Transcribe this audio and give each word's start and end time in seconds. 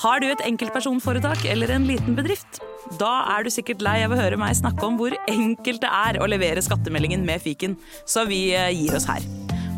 Har 0.00 0.22
du 0.22 0.30
et 0.30 0.42
enkeltpersonforetak 0.48 1.42
eller 1.52 1.74
en 1.74 1.84
liten 1.84 2.14
bedrift? 2.16 2.62
Da 2.96 3.10
er 3.34 3.44
du 3.44 3.50
sikkert 3.52 3.82
lei 3.84 3.98
av 4.06 4.14
å 4.14 4.16
høre 4.16 4.38
meg 4.40 4.56
snakke 4.56 4.86
om 4.86 4.96
hvor 4.96 5.12
enkelt 5.28 5.82
det 5.82 5.90
er 5.92 6.18
å 6.24 6.28
levere 6.30 6.62
skattemeldingen 6.64 7.26
med 7.26 7.42
fiken, 7.44 7.74
så 8.08 8.24
vi 8.28 8.46
eh, 8.56 8.70
gir 8.72 8.96
oss 8.96 9.04
her. 9.10 9.20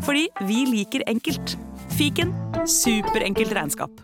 Fordi 0.07 0.29
vi 0.47 0.63
liker 0.69 1.03
enkelt. 1.11 1.57
Fiken 1.97 2.31
superenkelt 2.63 3.51
regnskap. 3.57 3.99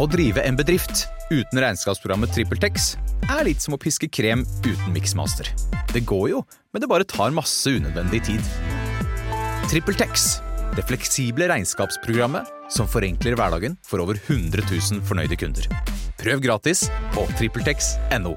Å 0.00 0.08
drive 0.12 0.40
en 0.48 0.56
bedrift 0.56 1.04
uten 1.28 1.60
regnskapsprogrammet 1.60 2.32
TrippelTex 2.32 2.94
er 3.28 3.44
litt 3.48 3.60
som 3.64 3.76
å 3.76 3.80
piske 3.80 4.08
krem 4.08 4.46
uten 4.64 4.96
miksmaster. 4.96 5.52
Det 5.92 6.06
går 6.08 6.30
jo, 6.32 6.42
men 6.72 6.84
det 6.84 6.88
bare 6.88 7.08
tar 7.08 7.36
masse 7.36 7.68
unødvendig 7.68 8.24
tid. 8.30 8.52
TrippelTex, 9.68 10.38
det 10.74 10.84
fleksible 10.88 11.46
regnskapsprogrammet 11.52 12.50
som 12.72 12.88
forenkler 12.90 13.36
hverdagen 13.38 13.76
for 13.86 14.02
over 14.02 14.18
100 14.18 14.64
000 14.66 15.04
fornøyde 15.06 15.38
kunder. 15.38 15.68
Prøv 16.18 16.42
gratis 16.42 16.86
på 17.14 17.26
TrippelTex.no. 17.38 18.34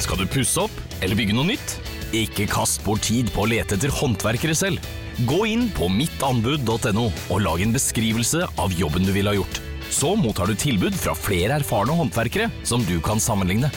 Skal 0.00 0.22
du 0.22 0.30
pusse 0.32 0.64
opp 0.64 1.02
eller 1.04 1.18
bygge 1.18 1.36
noe 1.36 1.52
nytt? 1.52 1.76
Ikke 2.16 2.48
kast 2.50 2.82
bort 2.82 3.04
tid 3.06 3.28
på 3.30 3.44
å 3.44 3.50
lete 3.50 3.76
etter 3.76 3.92
håndverkere 3.94 4.56
selv. 4.58 4.82
Gå 5.28 5.44
inn 5.50 5.68
på 5.76 5.90
mittanbud.no 5.92 7.06
og 7.06 7.42
lag 7.44 7.62
en 7.62 7.74
beskrivelse 7.76 8.46
av 8.58 8.74
jobben 8.74 9.06
du 9.06 9.12
ville 9.14 9.30
ha 9.30 9.36
gjort. 9.38 9.60
Så 9.90 10.14
mottar 10.18 10.50
du 10.50 10.56
tilbud 10.58 10.96
fra 10.96 11.14
flere 11.18 11.60
erfarne 11.60 11.94
håndverkere 11.98 12.48
som 12.66 12.82
du 12.86 12.96
kan 13.04 13.22
sammenligne. 13.22 13.70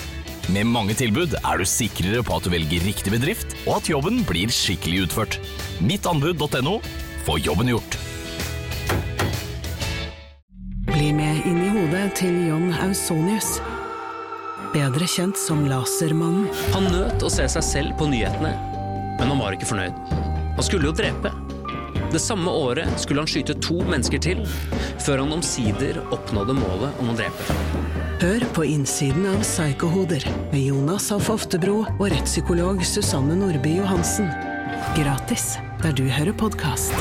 Med 0.52 0.68
mange 0.68 0.92
tilbud 1.00 1.38
er 1.40 1.60
du 1.60 1.64
sikrere 1.68 2.20
på 2.26 2.36
at 2.36 2.44
du 2.44 2.52
velger 2.52 2.84
riktig 2.84 3.14
bedrift, 3.14 3.54
og 3.64 3.78
at 3.78 3.88
jobben 3.88 4.24
blir 4.28 4.52
skikkelig 4.52 5.06
utført. 5.06 5.38
Mittanbud.no 5.80 6.80
få 7.24 7.38
jobben 7.40 7.72
gjort. 7.72 7.96
Bli 10.90 11.14
med 11.16 11.48
inn 11.48 11.62
i 11.64 11.72
hodet 11.72 12.10
til 12.20 12.36
John 12.50 12.74
Ausonius. 12.84 13.56
Bedre 14.74 15.08
kjent 15.08 15.40
som 15.40 15.64
Lasermannen. 15.70 16.50
Han 16.76 16.92
nøt 16.92 17.24
å 17.24 17.32
se 17.32 17.48
seg 17.56 17.64
selv 17.64 17.98
på 18.00 18.10
nyhetene, 18.12 18.52
men 19.20 19.32
han 19.32 19.40
var 19.40 19.56
ikke 19.56 19.70
fornøyd. 19.72 19.96
Han 20.58 20.66
skulle 20.66 20.92
jo 20.92 20.98
drepe. 20.98 21.32
Det 22.14 22.22
samme 22.22 22.52
året 22.52 23.00
skulle 23.02 23.24
han 23.24 23.32
skyte 23.32 23.56
to 23.64 23.80
mennesker 23.88 24.22
til, 24.22 24.44
før 25.02 25.24
han 25.24 25.38
omsider 25.40 26.04
oppnådde 26.14 26.60
målet 26.60 27.00
om 27.02 27.14
å 27.14 27.18
drepe. 27.18 28.03
Hør 28.24 28.40
på 28.56 28.64
innsiden 28.64 29.26
av 29.28 29.42
Psykohoder 29.44 30.24
med 30.54 30.62
Jonas 30.64 31.10
Alf 31.12 31.26
Oftebro 31.34 31.82
og 31.82 32.06
rettspsykolog 32.08 32.80
Susanne 32.88 33.36
Nordby 33.36 33.74
Johansen. 33.82 34.30
Gratis 34.96 35.58
der 35.82 35.92
du 35.92 36.06
hører 36.08 36.32
podkast. 36.32 36.96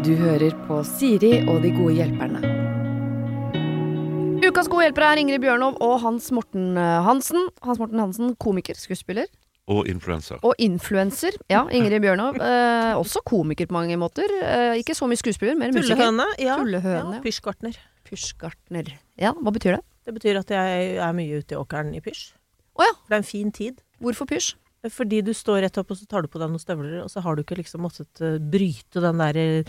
Du 0.00 0.14
hører 0.16 0.56
på 0.64 0.80
Siri 0.96 1.42
og 1.44 1.60
de 1.60 1.76
gode 1.76 1.98
hjelperne. 2.00 2.40
Ukas 4.40 4.72
gode 4.72 4.88
hjelpere 4.88 5.12
er 5.12 5.26
Ingrid 5.26 5.44
Bjørnov 5.44 5.76
og 5.84 5.98
Hans 6.08 6.32
Morten 6.32 6.72
eh, 6.80 7.02
Hansen. 7.04 7.50
Hans 7.60 7.84
Morten 7.84 8.00
Hansen, 8.00 8.32
komiker, 8.40 8.80
skuespiller 8.80 9.28
Og 9.68 9.88
influenser. 9.90 10.38
og 10.46 10.54
influenser. 10.62 11.34
Ja, 11.50 11.64
Ingrid 11.74 12.00
Bjørnov, 12.04 12.36
eh, 12.38 12.92
også 12.94 13.18
komiker 13.26 13.66
på 13.66 13.74
mange 13.74 13.96
måter. 13.98 14.30
Eh, 14.42 14.76
ikke 14.78 14.94
så 14.94 15.08
mye 15.10 15.18
skuespiller, 15.18 15.56
mer 15.58 15.72
musiker. 15.74 15.96
Tullehøne. 15.96 16.26
Ja. 16.38 16.56
Tullehøne, 16.60 17.16
ja. 17.16 17.22
Pysjgartner. 17.24 17.76
Pysjgartner. 18.06 18.92
Ja, 19.18 19.32
hva 19.32 19.50
betyr 19.50 19.76
det? 19.76 19.82
Det 20.06 20.14
betyr 20.14 20.38
at 20.38 20.52
jeg 20.54 20.96
er 21.02 21.12
mye 21.18 21.40
ute 21.42 21.56
i 21.56 21.58
åkeren 21.58 21.90
i 21.96 22.00
pysj. 22.04 22.28
Å 22.78 22.86
ja. 22.86 22.92
Det 23.08 23.16
er 23.16 23.18
en 23.24 23.26
fin 23.26 23.50
tid. 23.50 23.82
Hvorfor 24.00 24.28
pysj? 24.30 24.54
Fordi 24.92 25.18
du 25.26 25.32
står 25.34 25.64
rett 25.64 25.78
opp, 25.82 25.90
og 25.90 25.98
så 25.98 26.06
tar 26.06 26.22
du 26.22 26.28
på 26.30 26.38
deg 26.38 26.52
noen 26.52 26.62
støvler, 26.62 27.00
og 27.02 27.10
så 27.10 27.20
har 27.24 27.34
du 27.34 27.42
ikke 27.42 27.58
liksom 27.58 27.82
måttet 27.82 28.20
eh, 28.22 28.36
bryte 28.38 29.02
den 29.02 29.18
derre 29.18 29.64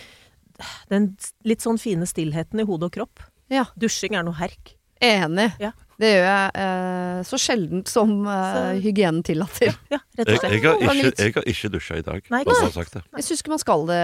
Den 0.90 1.16
litt 1.46 1.62
sånn 1.66 1.78
fine 1.82 2.06
stillheten 2.10 2.62
i 2.62 2.66
hode 2.66 2.86
og 2.90 2.94
kropp. 2.94 3.22
Ja. 3.50 3.66
Dusjing 3.78 4.16
er 4.18 4.24
noe 4.28 4.38
herk. 4.38 4.76
Enig. 5.02 5.52
Ja. 5.62 5.72
Det 5.98 6.12
gjør 6.14 6.28
jeg 6.30 6.52
eh, 6.62 7.22
så 7.26 7.38
sjeldent 7.42 7.90
som 7.90 8.12
eh, 8.30 8.78
hygienen 8.84 9.24
tillater. 9.26 9.74
Ja, 9.94 9.98
rett 10.18 10.28
og 10.28 10.34
Jeg, 10.34 10.40
slett. 10.40 10.52
jeg, 10.54 10.62
har 10.64 10.94
ikke, 10.94 11.24
jeg 11.24 11.34
har 11.34 11.44
ikke 11.54 11.70
dusja 11.74 11.98
i 11.98 12.06
dag. 12.06 12.22
Nei, 12.30 12.44
bare 12.46 12.54
ikke 12.54 12.68
for 12.68 12.70
å 12.70 12.78
sagt 12.84 12.94
det. 13.00 13.04
Jeg 13.18 13.24
syns 13.32 13.42
ikke 13.42 13.54
man 13.56 13.64
skal 13.66 13.86
det 13.90 14.02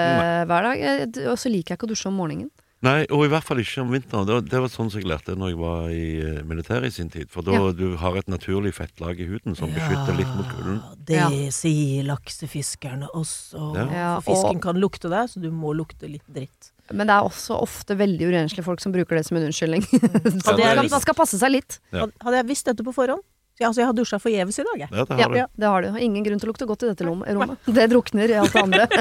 hver 0.50 0.68
dag. 0.70 0.84
Og 1.30 1.38
så 1.38 1.52
liker 1.53 1.74
jeg 1.74 1.78
ikke 1.82 1.90
å 1.90 1.94
dusje 1.94 2.09
om 2.09 2.18
morgenen. 2.18 2.52
Nei, 2.84 3.06
og 3.16 3.22
i 3.24 3.30
hvert 3.32 3.46
fall 3.48 3.62
ikke 3.64 3.80
om 3.80 3.94
vinteren. 3.96 4.26
Det 4.28 4.34
var, 4.36 4.42
det 4.44 4.59
var 4.59 4.72
sånn 4.74 4.90
som 4.92 5.00
jeg 5.00 5.08
lærte 5.08 5.38
når 5.40 5.53
jeg 5.53 5.59
var 5.62 5.86
i 5.96 6.08
eh, 6.20 6.42
militæret 6.50 6.90
i 6.90 6.96
sin 6.98 7.08
tid. 7.14 7.30
For 7.32 7.46
da 7.48 7.53
Ja. 7.56 7.70
du 7.72 7.94
har 8.02 8.18
et 8.20 8.28
naturlig 8.28 8.74
fettlag 8.76 9.22
i 9.24 9.28
huden 9.30 9.56
som 9.56 9.72
beskytter 9.72 10.18
litt 10.18 10.34
mot 10.36 10.50
kulden. 10.52 10.82
Det 11.08 11.16
Ja. 11.22 11.30
sier 11.56 12.03
laksefiskerne 12.09 13.08
også. 13.16 13.70
Ja. 13.78 13.86
Ja, 13.88 14.09
For 14.20 14.34
fisken 14.34 14.58
og- 14.59 14.62
kan 14.66 14.76
lukte 14.84 15.08
deg, 15.14 15.30
så 15.32 15.40
du 15.40 15.48
må 15.52 15.72
lukte 15.78 16.09
litt 16.12 16.28
dritt. 16.28 16.72
Men 16.92 17.08
det 17.08 17.16
er 17.16 17.28
også 17.28 17.56
ofte 17.64 17.96
veldig 17.96 18.28
urenslige 18.28 18.66
folk 18.66 18.82
som 18.84 18.92
bruker 18.92 19.16
det 19.16 19.24
som 19.28 19.38
en 19.40 19.46
unnskyldning. 19.48 19.86
så 19.88 20.52
Hadde 20.52 20.74
man, 20.82 20.90
skal, 20.90 21.04
skal 21.06 21.16
passe 21.16 21.40
seg 21.40 21.54
litt. 21.56 21.78
Ja. 21.96 22.10
Hadde 22.26 22.42
jeg 22.42 22.50
visst 22.50 22.68
dette 22.68 22.84
på 22.84 22.92
forhånd 22.96 23.24
ja, 23.62 23.68
Altså, 23.70 23.84
jeg 23.84 23.88
har 23.88 23.94
dusja 23.94 24.18
forgjeves 24.18 24.58
i 24.58 24.64
dag, 24.66 24.82
jeg. 24.82 24.90
Ja, 24.98 25.04
det 25.06 25.18
har 25.22 25.30
du. 25.34 25.60
det 25.62 25.70
har 25.70 25.86
du. 25.86 25.90
Ingen 26.02 26.26
grunn 26.26 26.40
til 26.42 26.50
å 26.50 26.52
lukte 26.52 26.66
godt 26.66 26.84
i 26.84 26.90
dette 26.90 27.06
rommet. 27.06 27.54
Det 27.70 27.86
drukner 27.92 28.32
i 28.34 28.38
alt 28.42 28.56
det 28.56 28.64
andre. 28.66 28.88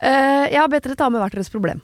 Eh, 0.00 0.44
jeg 0.52 0.56
har 0.56 0.68
bedt 0.72 0.86
dere 0.86 0.96
ta 0.96 1.08
med 1.12 1.20
hvert 1.20 1.34
deres 1.36 1.50
problem. 1.52 1.80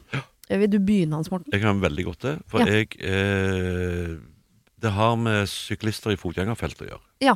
Vil 0.49 0.71
du 0.71 0.77
begynne, 0.81 1.19
Hans 1.19 1.29
Morten? 1.33 1.51
Jeg 1.53 1.61
kan 1.61 1.81
veldig 1.83 2.05
godt 2.07 2.23
det. 2.25 2.33
For 2.49 2.63
Ja. 2.63 2.79
jeg 2.79 2.97
eh, 3.01 4.15
Det 4.81 4.93
har 4.93 5.17
med 5.21 5.49
syklister 5.51 6.15
i 6.15 6.17
fotgjengerfeltet 6.21 6.87
å 6.87 6.89
gjøre. 6.91 7.03
Ja. 7.25 7.35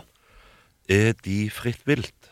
Er 0.89 1.13
de 1.25 1.39
fritt 1.53 1.83
vilt 1.89 2.31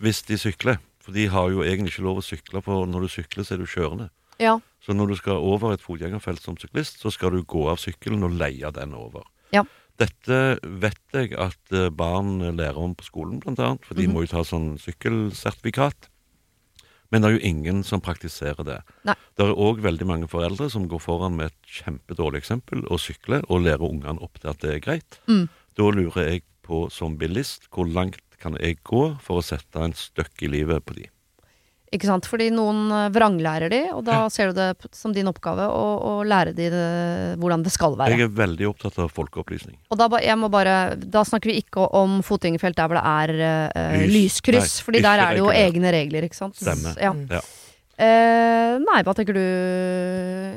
hvis 0.00 0.22
de 0.28 0.38
sykler? 0.40 0.78
For 1.04 1.12
de 1.12 1.26
har 1.28 1.50
jo 1.52 1.60
egentlig 1.66 1.92
ikke 1.92 2.06
lov 2.06 2.22
å 2.22 2.24
sykle, 2.24 2.62
for 2.64 2.86
når 2.88 3.04
du 3.04 3.08
sykler, 3.12 3.44
så 3.44 3.54
er 3.54 3.60
du 3.60 3.66
kjørende. 3.68 4.08
Ja. 4.40 4.56
Så 4.82 4.94
når 4.96 5.12
du 5.12 5.16
skal 5.20 5.36
over 5.44 5.74
et 5.74 5.82
fotgjengerfelt 5.84 6.40
som 6.42 6.56
syklist, 6.60 6.96
så 7.02 7.12
skal 7.12 7.30
du 7.36 7.42
gå 7.44 7.66
av 7.70 7.76
sykkelen 7.82 8.24
og 8.26 8.32
leie 8.40 8.70
den 8.74 8.94
over. 8.96 9.26
Ja. 9.52 9.62
Dette 10.00 10.38
vet 10.64 10.98
jeg 11.14 11.36
at 11.38 11.70
eh, 11.76 11.90
barn 11.94 12.38
lærer 12.56 12.80
om 12.82 12.96
på 12.98 13.04
skolen, 13.06 13.38
blant 13.44 13.60
annet. 13.62 13.84
For 13.86 13.94
de 13.94 14.08
Mhm. 14.08 14.12
må 14.16 14.24
jo 14.24 14.32
ta 14.32 14.42
sånn 14.42 14.74
sykkelsertifikat. 14.80 16.08
Men 17.12 17.22
det 17.22 17.28
er 17.28 17.36
jo 17.38 17.46
ingen 17.46 17.82
som 17.86 18.00
praktiserer 18.02 18.64
det. 18.66 18.80
Nei. 19.06 19.14
Det 19.36 19.44
er 19.46 19.54
òg 19.54 19.78
veldig 19.84 20.06
mange 20.08 20.26
foreldre 20.26 20.66
som 20.72 20.88
går 20.88 20.98
foran 21.04 21.36
med 21.36 21.52
et 21.52 21.70
kjempedårlig 21.84 22.40
eksempel 22.42 22.82
og 22.90 22.98
sykler, 22.98 23.44
og 23.48 23.62
lærer 23.62 23.84
ungene 23.86 24.18
opp 24.24 24.40
til 24.40 24.50
at 24.50 24.58
det 24.64 24.72
er 24.74 24.80
greit. 24.80 25.20
Mm. 25.28 25.48
Da 25.76 25.82
lurer 25.94 26.26
jeg 26.32 26.42
på 26.64 26.90
som 26.90 27.14
bilist 27.20 27.68
hvor 27.70 27.86
langt 27.86 28.23
kan 28.40 28.56
jeg 28.60 28.80
gå 28.86 29.06
for 29.24 29.40
å 29.40 29.44
sette 29.44 29.82
en 29.82 29.94
støkk 29.96 30.46
i 30.46 30.50
livet 30.52 30.84
på 30.86 30.96
de? 30.98 31.08
Ikke 31.94 32.08
sant? 32.08 32.26
Fordi 32.26 32.48
noen 32.50 32.88
eh, 32.90 33.08
vranglærer 33.14 33.70
de, 33.70 33.80
og 33.94 34.02
da 34.06 34.24
ser 34.32 34.50
du 34.50 34.58
det 34.58 34.94
som 34.96 35.12
din 35.14 35.30
oppgave 35.30 35.68
å, 35.70 35.84
å 36.10 36.14
lære 36.26 36.54
de 36.56 36.68
det, 36.72 36.86
hvordan 37.38 37.62
det 37.62 37.70
skal 37.74 37.94
være. 38.00 38.16
Jeg 38.16 38.26
er 38.26 38.32
veldig 38.34 38.70
opptatt 38.72 38.98
av 39.04 39.12
folkeopplysning. 39.14 39.76
Og 39.94 40.00
da, 40.00 40.08
jeg 40.24 40.38
må 40.40 40.50
bare, 40.50 40.96
da 40.98 41.22
snakker 41.26 41.52
vi 41.52 41.60
ikke 41.62 41.86
om 41.94 42.18
fotgjengerfelt 42.26 42.80
der 42.80 42.90
hvor 42.90 42.98
det 42.98 43.04
er 43.12 43.34
uh, 43.70 44.00
Lys. 44.02 44.14
lyskryss, 44.16 44.80
Nei, 44.80 44.86
fordi 44.88 45.04
der 45.06 45.22
er 45.22 45.36
det 45.36 45.44
jo 45.44 45.52
egne 45.54 45.94
regler, 45.94 46.26
ikke 46.26 46.40
sant? 46.40 46.58
Stemmer. 46.58 46.98
Ja. 46.98 47.14
Ja. 47.38 47.44
Eh, 47.94 48.72
nei, 48.82 49.02
hva 49.06 49.12
tenker 49.14 49.36
du, 49.36 49.44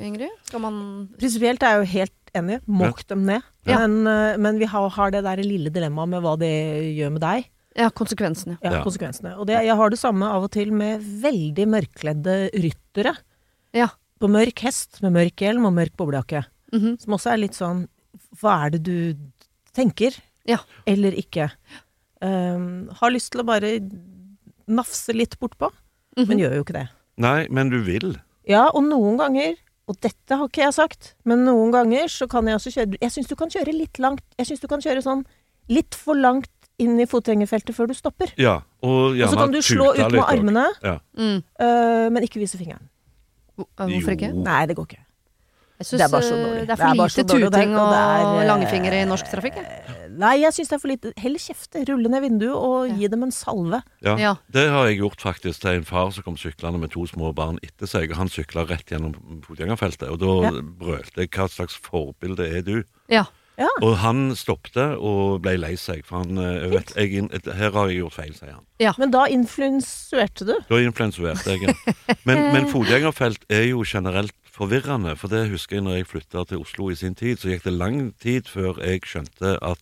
Ingrid? 0.08 0.32
Skal 0.48 0.62
man 0.64 0.78
Prinsipielt 1.20 1.62
er 1.62 1.76
jeg 1.76 1.84
jo 1.84 1.92
helt 1.92 2.32
enig. 2.38 2.58
Måk 2.66 3.04
dem 3.10 3.28
ned. 3.28 3.46
Ja. 3.68 3.84
Men, 3.84 4.00
eh, 4.10 4.40
men 4.42 4.58
vi 4.58 4.70
har, 4.70 4.90
har 4.96 5.14
det 5.14 5.22
der 5.28 5.44
lille 5.46 5.70
dilemmaet 5.74 6.16
med 6.16 6.26
hva 6.26 6.34
det 6.42 6.50
gjør 6.98 7.14
med 7.14 7.22
deg. 7.22 7.52
Ja, 7.78 7.90
konsekvensene. 7.94 8.58
Ja, 8.64 8.72
Ja. 8.80 8.84
konsekvensene. 8.84 9.36
Og 9.38 9.46
det, 9.48 9.60
jeg 9.64 9.76
har 9.78 9.90
det 9.94 10.00
samme 10.00 10.26
av 10.26 10.44
og 10.48 10.52
til 10.52 10.72
med 10.74 11.02
veldig 11.02 11.68
mørkledde 11.70 12.50
ryttere. 12.58 13.16
Ja. 13.74 13.90
På 14.20 14.28
mørk 14.28 14.60
hest 14.66 15.02
med 15.04 15.14
mørk 15.14 15.36
hjelm 15.46 15.66
og 15.70 15.74
mørk 15.78 15.96
boblejakke. 15.96 16.46
Mhm. 16.74 17.00
Som 17.00 17.14
også 17.14 17.34
er 17.34 17.38
litt 17.38 17.54
sånn 17.54 17.88
Hva 18.42 18.66
er 18.66 18.70
det 18.72 18.84
du 18.84 19.14
tenker? 19.74 20.18
Ja. 20.46 20.58
Eller 20.88 21.12
ikke? 21.14 21.52
Um, 22.22 22.90
har 22.90 23.12
lyst 23.14 23.32
til 23.32 23.42
å 23.42 23.46
bare 23.46 23.80
nafse 24.68 25.14
litt 25.14 25.38
bortpå, 25.40 25.70
Mhm. 26.18 26.28
men 26.28 26.38
gjør 26.40 26.56
jo 26.56 26.64
ikke 26.64 26.74
det. 26.74 26.90
Nei, 27.18 27.48
men 27.50 27.70
du 27.70 27.82
vil. 27.84 28.16
Ja, 28.48 28.70
og 28.74 28.84
noen 28.84 29.18
ganger 29.18 29.56
og 29.88 30.00
dette 30.02 30.36
har 30.36 30.48
ikke 30.50 30.64
jeg 30.66 30.74
sagt, 30.74 31.14
men 31.24 31.46
noen 31.46 31.72
ganger 31.72 32.10
så 32.10 32.28
kan 32.28 32.46
jeg 32.46 32.56
også 32.58 32.74
kjøre 32.76 32.98
Jeg 33.02 33.12
syns 33.12 33.28
du 33.28 33.36
kan 33.36 33.50
kjøre 33.50 33.74
litt 33.74 33.94
langt. 34.00 34.24
Jeg 34.38 34.48
syns 34.48 34.60
du 34.60 34.68
kan 34.68 34.80
kjøre 34.82 35.02
sånn 35.04 35.26
litt 35.70 35.96
for 35.96 36.16
langt 36.16 36.50
inn 36.80 37.00
i 37.00 37.06
fotgjengerfeltet 37.10 37.74
før 37.76 37.88
du 37.88 37.94
stopper. 37.98 38.34
Ja, 38.38 38.60
og 38.84 39.18
Og 39.18 39.30
så 39.32 39.38
kan 39.38 39.52
du 39.52 39.62
slå 39.62 39.92
ut 39.96 40.12
med 40.12 40.24
armene, 40.24 40.66
Ja. 40.84 40.98
Mm. 41.18 41.44
øh, 41.62 42.12
men 42.12 42.24
ikke 42.24 42.40
vise 42.40 42.58
fingeren. 42.58 42.90
Eh, 43.58 43.86
Hvorfor 43.90 44.12
ikke? 44.14 44.32
Nei, 44.34 44.66
det 44.66 44.76
går 44.76 44.86
ikke. 44.86 45.04
Jeg 45.80 45.86
synes, 45.86 46.02
Det 46.02 46.08
er 46.08 46.12
bare 46.12 46.24
så 46.26 46.36
eh, 46.36 46.46
dårlig. 46.46 46.62
Det 46.62 46.70
er 46.70 46.76
for 46.76 46.94
lite 46.94 47.24
tuting 47.24 47.76
og 47.78 47.88
og, 47.88 48.42
eh, 48.42 48.48
langfingre 48.48 49.02
i 49.02 49.06
norsk 49.06 49.26
trafikk. 49.30 49.58
Nei, 50.18 50.40
jeg 50.42 50.54
syns 50.54 50.70
det 50.70 50.74
er 50.74 50.80
for 50.82 50.88
lite. 50.88 51.12
Heller 51.18 51.38
kjefte, 51.40 51.84
rulle 51.90 52.10
ned 52.10 52.22
vinduet 52.22 52.56
og 52.58 52.88
Ja. 52.90 52.96
gi 52.98 53.08
dem 53.08 53.24
en 53.24 53.32
salve. 53.32 53.82
Ja, 54.02 54.16
Ja. 54.18 54.36
Det 54.52 54.70
har 54.72 54.86
jeg 54.88 54.98
gjort 55.00 55.18
faktisk 55.22 55.60
til 55.62 55.70
en 55.78 55.84
far 55.84 56.10
som 56.12 56.24
kom 56.24 56.36
syklende 56.36 56.80
med 56.80 56.90
to 56.92 57.06
små 57.06 57.34
barn 57.36 57.60
etter 57.62 57.86
seg. 57.86 58.12
Han 58.14 58.28
sykla 58.28 58.66
rett 58.68 58.86
gjennom 58.90 59.14
fotgjengerfeltet. 59.44 60.10
Og 60.10 60.18
da 60.20 60.26
Ja. 60.50 60.52
brølte 60.62 61.18
jeg 61.18 61.30
'hva 61.30 61.48
slags 61.48 61.76
forbilde 61.78 62.40
er 62.58 62.62
du'? 62.64 62.84
Ja. 63.10 63.26
Ja. 63.58 63.70
Og 63.82 63.96
han 64.04 64.36
stoppte 64.38 64.84
og 65.02 65.42
ble 65.42 65.56
lei 65.58 65.74
seg, 65.82 66.04
for 66.06 66.22
han 66.22 66.38
jeg 66.38 66.70
vet, 66.76 66.92
jeg, 66.94 67.30
Her 67.58 67.72
har 67.74 67.90
jeg 67.90 68.04
gjort 68.04 68.18
feil, 68.20 68.34
sier 68.38 68.54
han. 68.54 68.66
Men 69.02 69.14
da 69.16 69.24
influensuerte 69.34 70.46
du. 70.46 70.54
Da 70.70 70.82
influensuerte 70.86 71.56
jeg. 71.56 71.74
ja. 71.74 72.18
Men, 72.30 72.44
men 72.54 72.70
fotgjengerfelt 72.70 73.48
er 73.50 73.66
jo 73.72 73.82
generelt 73.88 74.36
forvirrende, 74.58 75.16
for 75.18 75.34
det 75.34 75.48
husker 75.52 75.78
jeg 75.78 75.86
når 75.86 76.00
jeg 76.00 76.10
flytta 76.12 76.44
til 76.50 76.62
Oslo 76.64 76.90
i 76.94 76.98
sin 76.98 77.18
tid, 77.18 77.38
så 77.38 77.52
gikk 77.52 77.66
det 77.68 77.76
lang 77.78 78.00
tid 78.22 78.50
før 78.50 78.82
jeg 78.82 79.06
skjønte 79.06 79.58
at 79.62 79.82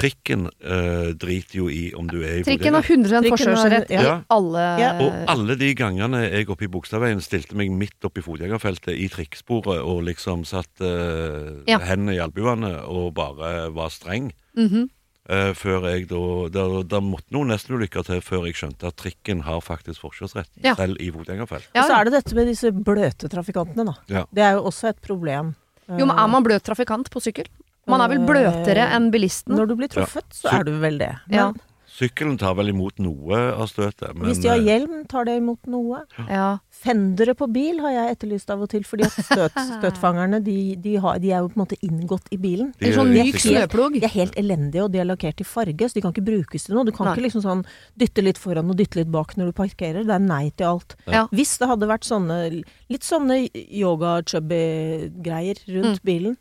trikken 0.00 0.46
eh, 0.64 1.10
driter 1.20 1.58
jo 1.60 1.66
i 1.68 1.90
om 1.98 2.06
du 2.08 2.18
er 2.24 2.38
i 2.40 2.44
Trikken 2.46 2.74
har 2.78 2.82
100 2.86 3.20
Trikken 3.20 3.20
har- 3.20 3.36
forkjørsrett 3.36 3.90
i 3.92 3.98
ja. 4.00 4.14
alle 4.32 4.62
Ja. 4.80 4.92
Og 5.04 5.18
alle 5.34 5.56
de 5.60 5.74
gangene 5.76 6.22
jeg 6.30 6.48
oppe 6.48 6.64
i 6.64 6.70
Bogstadveien 6.72 7.20
stilte 7.20 7.54
meg 7.58 7.70
midt 7.70 8.02
oppe 8.08 8.22
i 8.22 8.24
fotgjengerfeltet 8.24 8.96
i 8.96 9.08
trikksporet 9.12 9.82
og 9.84 10.02
liksom 10.08 10.46
satt 10.48 10.80
eh, 10.80 11.60
Ja. 11.68 11.78
hendene 11.84 12.16
i 12.16 12.22
albuene 12.24 12.72
og 12.88 13.12
bare 13.14 13.68
var 13.76 13.90
streng 13.92 14.32
Mhm. 14.56 14.88
eh, 15.28 15.52
Før 15.54 15.84
jeg 15.92 16.08
da 16.08 16.48
Da, 16.50 16.82
da 16.82 17.00
måtte 17.00 17.30
noe 17.30 17.44
nesten 17.46 17.76
ulykker 17.76 18.02
til 18.04 18.20
før 18.24 18.46
jeg 18.48 18.54
skjønte 18.56 18.88
at 18.88 18.96
trikken 18.96 19.42
har 19.42 19.60
faktisk 19.60 20.00
forkjørsrett, 20.00 20.48
Ja. 20.64 20.74
selv 20.74 20.96
i 20.98 21.10
fotgjengerfelt. 21.10 21.68
Ja, 21.74 21.82
Og 21.84 21.90
så 21.90 22.00
er 22.00 22.04
det 22.04 22.12
dette 22.24 22.34
med 22.34 22.46
disse 22.48 22.72
bløte 22.72 23.28
trafikantene, 23.28 23.84
da. 23.84 23.94
Ja. 24.08 24.24
Det 24.32 24.42
er 24.42 24.52
jo 24.56 24.64
også 24.64 24.88
et 24.88 25.00
problem. 25.02 25.54
Jo, 25.90 26.06
men 26.06 26.16
er 26.18 26.26
man 26.28 26.42
bløt 26.44 26.62
trafikant 26.62 27.10
på 27.10 27.20
sykkel? 27.20 27.46
Man 27.90 28.00
er 28.00 28.08
vel 28.14 28.22
bløtere 28.26 28.86
enn 28.96 29.10
bilisten? 29.10 29.56
Når 29.56 29.66
du 29.68 29.76
blir 29.76 29.88
truffet, 29.92 30.24
så 30.30 30.48
Så- 30.48 30.60
er 30.60 30.64
du 30.64 30.78
vel 30.78 30.98
det. 30.98 31.14
Men 31.28 31.38
Ja. 31.38 31.52
Sykkelen 32.00 32.38
tar 32.38 32.54
vel 32.54 32.68
imot 32.70 32.98
noe 33.02 33.36
av 33.52 33.66
støtet, 33.68 34.14
men 34.14 34.30
hvis 34.30 34.38
de 34.40 34.48
har 34.48 34.56
eh, 34.56 34.62
hjelm, 34.64 35.06
tar 35.06 35.24
det 35.26 35.34
imot 35.36 35.58
noe. 35.66 35.98
Ja. 36.30 36.58
Fendere 36.70 37.34
på 37.36 37.52
bil 37.52 37.80
har 37.80 37.90
jeg 37.92 38.16
etterlyst 38.16 38.48
av 38.48 38.62
og 38.62 38.70
til, 38.70 38.84
fordi 38.84 39.04
at 39.04 39.12
støt, 39.12 39.52
støtfangerne 39.82 40.38
de, 40.42 40.76
de, 40.80 40.94
har, 40.96 41.18
de 41.18 41.32
er 41.34 41.40
jo 41.42 41.48
på 41.50 41.58
en 41.58 41.66
måte 41.66 41.76
inngått 41.84 42.30
i 42.32 42.38
bilen. 42.38 42.72
de 42.78 42.86
En 42.86 42.92
sånn 42.94 43.10
er 43.10 43.24
myk 43.26 43.34
snøplog. 43.42 43.92
De 44.00 44.04
er 44.06 44.14
helt 44.14 44.34
elendige, 44.40 44.84
og 44.86 44.92
de 44.92 44.98
er 45.02 45.04
lakkert 45.10 45.40
i 45.40 45.44
farge, 45.44 45.90
så 45.90 45.92
de 45.92 46.00
kan 46.00 46.12
ikke 46.14 46.24
brukes 46.24 46.64
til 46.64 46.74
noe. 46.78 46.84
Du 46.86 46.92
kan 46.92 47.06
Nei. 47.10 47.16
ikke 47.16 47.24
liksom 47.26 47.42
sånn 47.44 47.66
dytte 47.98 48.22
litt 48.24 48.38
foran 48.38 48.70
og 48.70 48.76
dytte 48.78 48.96
litt 49.02 49.10
bak 49.12 49.34
når 49.36 49.46
du 49.46 49.52
parkerer. 49.60 50.06
Det 50.06 50.14
er 50.14 50.24
nei 50.24 50.50
til 50.56 50.66
alt. 50.70 50.96
Ja. 51.06 51.26
Hvis 51.34 51.58
det 51.58 51.68
hadde 51.68 51.86
vært 51.90 52.06
sånne 52.08 52.64
litt 52.88 53.02
sånne 53.02 53.50
yoga-chubby-greier 53.68 55.58
rundt 55.68 56.00
Mm. 56.00 56.04
bilen, 56.04 56.36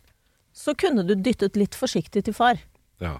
så 0.59 0.75
kunne 0.75 1.05
du 1.07 1.15
dyttet 1.15 1.55
litt 1.59 1.77
forsiktig 1.79 2.25
til 2.27 2.35
far. 2.35 2.59
ja. 2.99 3.15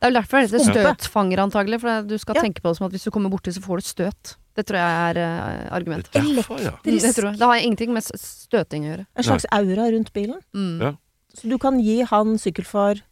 Det 0.00 0.06
er 0.08 0.12
vel 0.14 0.16
derfor 0.16 0.40
det 0.40 0.48
heter 0.48 0.62
støtfanger, 0.96 1.40
antagelig. 1.42 1.78
For 1.82 2.02
du 2.08 2.14
skal 2.16 2.38
Ja. 2.38 2.40
tenke 2.46 2.62
på 2.64 2.70
det 2.70 2.76
som 2.78 2.86
at 2.86 2.92
hvis 2.94 3.02
du 3.04 3.10
kommer 3.12 3.28
borti, 3.28 3.52
så 3.52 3.60
får 3.60 3.82
du 3.82 3.84
støt. 3.84 4.30
Det 4.56 4.64
tror 4.64 4.78
jeg 4.80 4.94
er 5.10 5.18
uh, 5.20 5.76
argument. 5.76 6.06
Det 6.10 6.22
er 6.22 6.30
derfor, 6.38 6.56
ja. 6.58 6.70
Mm, 6.70 6.96
Det, 7.04 7.10
tror 7.18 7.26
jeg. 7.28 7.36
det 7.38 7.46
har 7.50 7.56
ingenting 7.60 7.92
med 7.92 8.02
støting 8.08 8.86
å 8.86 8.88
gjøre. 8.94 9.04
En 9.14 9.26
slags 9.28 9.44
aura 9.52 9.90
rundt 9.92 10.10
bilen. 10.14 10.40
Mm. 10.56 10.80
Ja. 10.80 10.92
Så 11.36 11.50
du 11.52 11.58
kan 11.58 11.76
gi 11.84 12.00
han 12.00 12.32
sykkelfar 12.40 13.02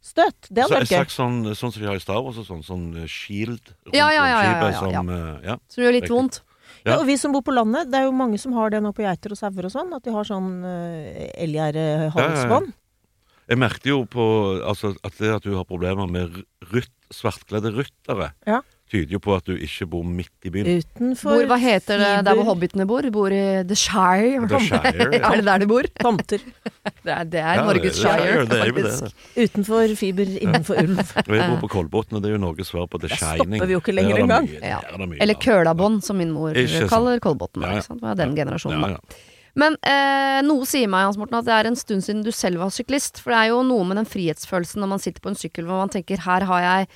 støt. 0.00 0.48
Det 0.48 0.64
hadde 0.64 0.80
vært 0.80 0.88
gøy. 0.96 1.12
sånn, 1.12 1.36
sånn 1.52 1.72
som 1.76 1.82
vi 1.82 1.86
har 1.92 1.96
i 2.00 2.00
Star 2.00 2.22
Wars, 2.24 2.36
sånn, 2.48 2.64
sånn 2.64 2.86
eh, 3.02 3.06
shield 3.06 3.60
rundt 3.84 3.92
Ja, 4.00 4.08
ja, 4.08 4.24
ja, 4.24 4.40
ja, 4.40 4.52
ja, 4.62 4.70
ja. 4.70 4.78
som 4.80 5.10
eh, 5.10 5.44
ja. 5.44 5.58
Som 5.68 5.84
gjør 5.84 5.92
litt 5.92 6.02
Riktig. 6.08 6.16
vondt. 6.16 6.40
Ja. 6.86 6.92
Ja. 6.94 6.98
og 7.02 7.06
vi 7.06 7.18
som 7.20 7.32
bor 7.36 7.42
på 7.44 7.52
landet, 7.52 7.90
det 7.92 8.00
er 8.00 8.04
jo 8.08 8.12
mange 8.16 8.38
som 8.40 8.54
har 8.56 8.70
det 8.72 8.80
nå 8.80 8.94
på 8.96 9.04
geiter 9.04 9.32
og 9.32 9.36
sauer 9.36 9.66
og 9.68 9.72
sånn, 9.76 9.92
at 9.92 10.02
de 10.08 10.10
har 10.10 10.24
sånn 10.24 10.64
uh, 10.64 11.28
elgjerdehalsbånd. 11.36 12.72
Jeg 13.50 13.58
merket 13.58 13.86
jo 13.90 14.04
på 14.06 14.24
altså, 14.62 14.94
at 15.04 15.16
det 15.18 15.32
at 15.40 15.42
du 15.46 15.56
har 15.58 15.64
problemer 15.66 16.06
med 16.10 16.42
rutt, 16.70 16.92
svartkledde 17.10 17.72
ryttere, 17.74 18.30
Ja. 18.46 18.60
tyder 18.90 19.10
jo 19.16 19.18
på 19.22 19.34
at 19.34 19.44
du 19.46 19.56
ikke 19.58 19.86
bor 19.90 20.04
midt 20.06 20.30
i 20.46 20.50
byen. 20.54 20.68
Utenfor 20.78 21.34
Hvor, 21.34 21.46
hva 21.50 21.56
heter 21.58 21.98
det 21.98 22.10
der 22.26 22.34
hvor 22.38 22.46
hobbitene 22.46 22.86
bor? 22.86 23.02
Bor 23.10 23.30
i 23.34 23.62
The 23.66 23.74
Shire. 23.78 24.46
The 24.50 24.60
Shire, 24.62 25.08
ja. 25.18 25.32
er 25.32 25.36
det 25.42 25.44
der 25.48 25.58
de 25.64 25.66
bor? 25.70 25.82
Tomter. 25.98 26.38
Det 27.04 27.12
er, 27.12 27.24
det 27.24 27.40
er 27.40 27.54
Ja, 27.58 27.62
Norges 27.66 27.82
det- 27.82 27.94
Shire, 27.98 28.44
det 28.46 28.58
er 28.60 28.70
jo 28.70 28.82
det. 28.86 29.10
Utenfor 29.44 29.94
fiber, 29.96 30.30
innenfor 30.46 30.78
ulv. 30.82 30.98
Og 31.00 31.34
jeg 31.36 31.50
bor 31.50 31.60
på 31.64 31.68
Kolbotn, 31.74 32.16
og 32.18 32.22
det 32.22 32.30
er 32.30 32.34
jo 32.36 32.40
Norges 32.42 32.70
svar 32.72 32.86
på 32.92 32.98
The 33.02 33.08
Der 33.10 33.16
Shining. 33.20 33.58
stopper 33.58 33.66
vi 33.66 33.72
jo 33.76 33.80
ikke 33.82 33.94
lenger 33.96 34.16
er 34.16 34.22
engang. 34.24 34.48
Er 34.62 34.96
det 34.98 35.18
Eller. 35.26 35.34
Kølabånd, 35.42 36.02
som 36.06 36.18
min 36.22 36.30
mor 36.34 36.54
Ikke 36.54 36.86
kaller 36.90 37.18
Kolbotn. 37.20 37.62
Ja, 37.62 37.72
ja. 37.74 37.80
ikke 37.82 37.86
sant? 37.90 38.00
Det 38.02 38.08
var 38.10 38.18
den 38.22 38.34
generasjonen. 38.38 38.80
Ja, 38.80 38.88
ja. 38.96 39.26
Men 39.58 39.76
eh, 39.82 40.40
noe 40.46 40.66
sier 40.68 40.88
meg 40.88 41.06
Hans 41.08 41.16
Morten, 41.18 41.38
at 41.40 41.44
det 41.48 41.54
er 41.56 41.66
en 41.70 41.76
stund 41.76 42.02
siden 42.06 42.22
du 42.24 42.30
selv 42.32 42.58
var 42.62 42.70
syklist. 42.70 43.18
For 43.22 43.30
det 43.34 43.38
er 43.38 43.48
jo 43.54 43.62
noe 43.66 43.84
med 43.88 43.96
den 43.96 44.06
frihetsfølelsen 44.06 44.80
når 44.82 44.88
man 44.94 44.98
sitter 45.02 45.20
på 45.24 45.32
en 45.32 45.38
sykkel 45.40 45.64
hvor 45.66 45.80
man 45.82 45.88
tenker 45.92 46.22
her 46.26 46.46
har 46.46 46.60
jeg 46.66 46.88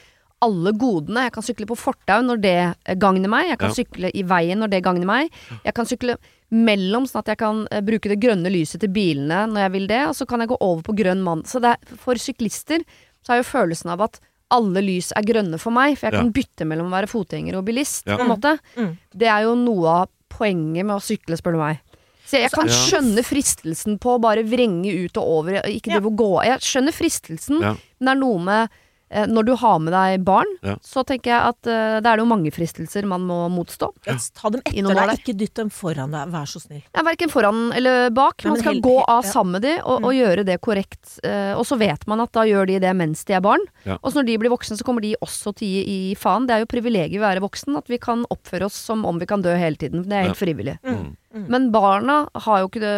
alle 0.45 0.73
godene. 0.77 1.23
Jeg 1.25 1.33
kan 1.33 1.43
sykle 1.47 1.67
på 1.71 1.77
fortau 1.79 2.21
når 2.23 2.41
det 2.45 2.57
eh, 2.87 2.95
gagner 3.01 3.29
meg. 3.33 3.49
Jeg 3.49 3.59
kan 3.59 3.73
Ja. 3.73 3.79
sykle 3.81 4.11
i 4.15 4.23
veien 4.23 4.61
når 4.61 4.71
det 4.75 4.83
gagner 4.85 5.07
meg. 5.09 5.31
Jeg 5.65 5.75
kan 5.75 5.87
sykle 5.89 6.17
mellom, 6.55 7.07
sånn 7.09 7.23
at 7.25 7.33
jeg 7.33 7.39
kan 7.41 7.65
eh, 7.73 7.81
bruke 7.81 8.11
det 8.13 8.21
grønne 8.21 8.53
lyset 8.53 8.81
til 8.85 8.93
bilene 8.95 9.47
når 9.51 9.65
jeg 9.67 9.73
vil 9.79 9.87
det. 9.89 10.03
Og 10.11 10.15
så 10.15 10.27
kan 10.29 10.41
jeg 10.45 10.49
gå 10.53 10.59
over 10.61 10.83
på 10.87 10.95
grønn 11.01 11.23
mann. 11.25 11.43
Så 11.49 11.61
det 11.65 11.75
er, 11.75 11.97
for 11.97 12.15
syklister 12.21 12.85
så 13.25 13.33
er 13.35 13.41
jo 13.41 13.49
følelsen 13.49 13.91
av 13.95 14.03
at 14.05 14.21
alle 14.53 14.83
lys 14.85 15.09
er 15.17 15.25
grønne 15.27 15.59
for 15.59 15.73
meg, 15.75 15.97
for 15.99 16.07
jeg 16.07 16.13
Ja. 16.15 16.21
kan 16.21 16.31
bytte 16.37 16.67
mellom 16.69 16.93
å 16.93 16.95
være 17.01 17.09
fotgjenger 17.11 17.57
og 17.57 17.65
bilist. 17.65 18.05
Ja. 18.07 18.19
på 18.19 18.23
en 18.27 18.29
måte. 18.29 18.59
Mm. 18.77 18.99
Det 19.17 19.27
er 19.27 19.43
jo 19.49 19.55
noe 19.57 19.89
av 19.89 20.09
poenget 20.29 20.85
med 20.85 20.95
å 20.95 21.01
sykle, 21.03 21.39
spør 21.41 21.53
du 21.57 21.59
meg. 21.59 21.81
Så 22.25 22.41
jeg 22.41 22.51
kan 22.55 22.67
Ja. 22.67 22.73
skjønne 22.73 23.23
fristelsen 23.25 23.99
på 24.01 24.17
å 24.17 24.21
bare 24.21 24.43
vrenge 24.45 24.91
ut 25.05 25.17
og 25.21 25.25
over, 25.39 25.61
ikke 25.69 25.93
Ja. 25.93 25.99
drive 26.01 26.07
og 26.07 26.17
gå 26.17 26.45
Jeg 26.45 26.61
skjønner 26.61 26.93
fristelsen, 26.93 27.61
Ja. 27.61 27.77
men 28.01 28.07
det 28.07 28.17
er 28.17 28.21
noe 28.21 28.39
med 28.39 28.69
eh, 29.11 29.27
Når 29.27 29.45
du 29.45 29.55
har 29.55 29.79
med 29.79 29.93
deg 29.93 30.25
barn, 30.25 30.47
Ja. 30.65 30.75
så 30.83 31.05
tenker 31.07 31.31
jeg 31.31 31.41
at 31.41 31.67
uh, 31.69 32.01
det 32.01 32.07
er 32.07 32.17
jo 32.17 32.25
mange 32.25 32.51
fristelser 32.51 33.05
man 33.07 33.21
må 33.21 33.49
motstå. 33.53 33.93
Ja, 34.09 34.17
Ta 34.35 34.49
dem 34.51 34.61
etter 34.65 34.95
deg, 34.95 35.21
ikke 35.21 35.37
dytt 35.39 35.55
dem 35.55 35.71
foran 35.71 36.11
deg, 36.11 36.33
vær 36.33 36.49
så 36.49 36.59
snill. 36.59 36.83
Ja, 36.97 37.03
Verken 37.05 37.31
foran 37.31 37.73
eller 37.77 38.11
bak. 38.11 38.43
Nei, 38.43 38.51
Man 38.51 38.59
skal 38.59 38.81
gå 38.81 39.05
av 39.07 39.23
ja. 39.23 39.31
sammen 39.31 39.53
med 39.53 39.63
de 39.63 39.77
og, 39.85 40.03
og 40.03 40.13
gjøre 40.17 40.45
det 40.45 40.61
korrekt. 40.61 41.21
Uh, 41.23 41.55
og 41.55 41.65
så 41.65 41.79
vet 41.79 42.09
man 42.09 42.21
at 42.23 42.33
da 42.33 42.43
gjør 42.43 42.67
de 42.67 42.79
det 42.81 42.97
mens 42.97 43.23
de 43.25 43.35
er 43.35 43.41
barn. 43.45 43.61
Ja. 43.85 43.99
Og 44.03 44.11
så 44.11 44.19
når 44.19 44.27
de 44.27 44.39
blir 44.39 44.51
voksne, 44.51 44.79
så 44.81 44.83
kommer 44.83 45.03
de 45.03 45.15
også 45.23 45.55
til 45.55 45.69
å 45.69 45.71
gi 45.71 45.85
i 46.11 46.15
faen. 46.17 46.49
Det 46.49 46.57
er 46.57 46.65
jo 46.65 46.73
privilegiet 46.73 47.21
å 47.21 47.29
være 47.29 47.45
voksen, 47.45 47.77
at 47.77 47.87
vi 47.87 47.99
kan 47.99 48.25
oppføre 48.33 48.65
oss 48.65 48.75
som 48.75 49.05
om 49.05 49.19
vi 49.21 49.27
kan 49.27 49.43
dø 49.43 49.55
hele 49.55 49.77
tiden. 49.77 50.09
Det 50.09 50.13
er 50.13 50.27
helt 50.33 50.41
frivillig. 50.41 50.81
Mm. 50.83 51.15
Men 51.35 51.71
barna 51.75 52.21
har 52.47 52.63
jo 52.63 52.71
ikke, 52.71 52.81
det, 52.85 52.95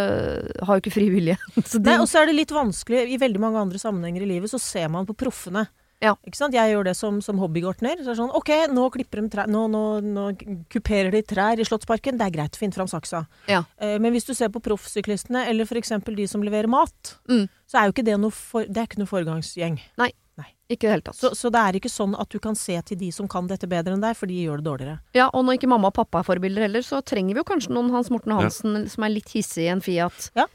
har 0.67 0.77
jo 0.77 0.83
ikke 0.85 0.95
fri 0.95 1.09
vilje. 1.13 1.39
Nei, 1.87 1.97
og 2.03 2.07
så 2.11 2.21
er 2.21 2.31
det 2.31 2.37
litt 2.37 2.53
vanskelig 2.53 3.07
I 3.15 3.19
veldig 3.23 3.41
mange 3.41 3.63
andre 3.63 3.81
sammenhenger 3.81 4.27
i 4.27 4.31
livet 4.35 4.53
så 4.53 4.61
ser 4.61 4.91
man 4.93 5.09
på 5.09 5.17
proffene. 5.17 5.67
Ja. 6.05 6.13
Jeg 6.29 6.73
gjør 6.73 6.85
det 6.85 6.93
som, 6.99 7.21
som 7.25 7.39
hobbygartner. 7.41 8.03
Så 8.05 8.15
sånn, 8.19 8.33
ok, 8.37 8.51
nå 8.73 8.85
trær, 9.33 9.49
nå, 9.49 9.63
nå, 9.73 9.83
nå 10.05 10.27
kuperer 10.73 11.11
de 11.15 11.23
trær 11.25 11.61
i 11.61 11.65
Slottsparken. 11.65 12.19
Det 12.21 12.27
er 12.27 12.35
greit, 12.35 12.59
finn 12.61 12.75
fram 12.75 12.91
saksa. 12.91 13.25
Ja. 13.49 13.63
Eh, 13.81 13.97
men 14.03 14.13
hvis 14.13 14.29
du 14.29 14.35
ser 14.37 14.53
på 14.53 14.61
proffsyklistene, 14.61 15.47
eller 15.49 15.65
f.eks. 15.65 15.95
de 16.05 16.29
som 16.29 16.45
leverer 16.45 16.69
mat, 16.69 17.17
Mm. 17.27 17.49
så 17.67 17.81
er 17.81 17.89
jo 17.89 17.95
ikke 17.97 18.05
det 18.07 18.21
noe, 18.21 18.31
for, 18.31 18.69
det 18.69 18.79
er 18.79 18.87
ikke 18.87 19.01
noe 19.01 19.11
foregangsgjeng. 19.11 19.81
Ikke 20.67 20.83
i 20.83 20.89
det 20.89 20.93
hele 20.97 21.05
tatt. 21.07 21.17
Så, 21.19 21.31
så 21.39 21.51
det 21.55 21.61
er 21.63 21.77
ikke 21.79 21.91
sånn 21.93 22.17
at 22.19 22.31
du 22.33 22.41
kan 22.43 22.57
se 22.59 22.75
til 22.89 22.99
de 22.99 23.11
som 23.15 23.29
kan 23.31 23.47
dette 23.47 23.69
bedre 23.71 23.95
enn 23.95 24.03
deg, 24.03 24.17
for 24.19 24.27
de 24.31 24.39
gjør 24.43 24.59
det 24.63 24.67
dårligere. 24.67 24.97
Ja, 25.15 25.29
og 25.31 25.45
når 25.47 25.61
ikke 25.61 25.71
mamma 25.71 25.93
og 25.93 25.95
pappa 25.99 26.23
er 26.23 26.27
forbilder 26.27 26.67
heller, 26.67 26.83
så 26.83 26.99
trenger 27.07 27.37
vi 27.37 27.43
jo 27.43 27.47
kanskje 27.47 27.75
noen 27.77 27.93
Hans 27.95 28.11
Morten 28.11 28.35
Hansen 28.35 28.89
som 28.91 29.07
er 29.07 29.15
litt 29.15 29.31
hissig 29.37 29.69
i 29.69 29.71
en 29.71 29.83
Fiat. 29.85 30.31
Ja. 30.39 30.49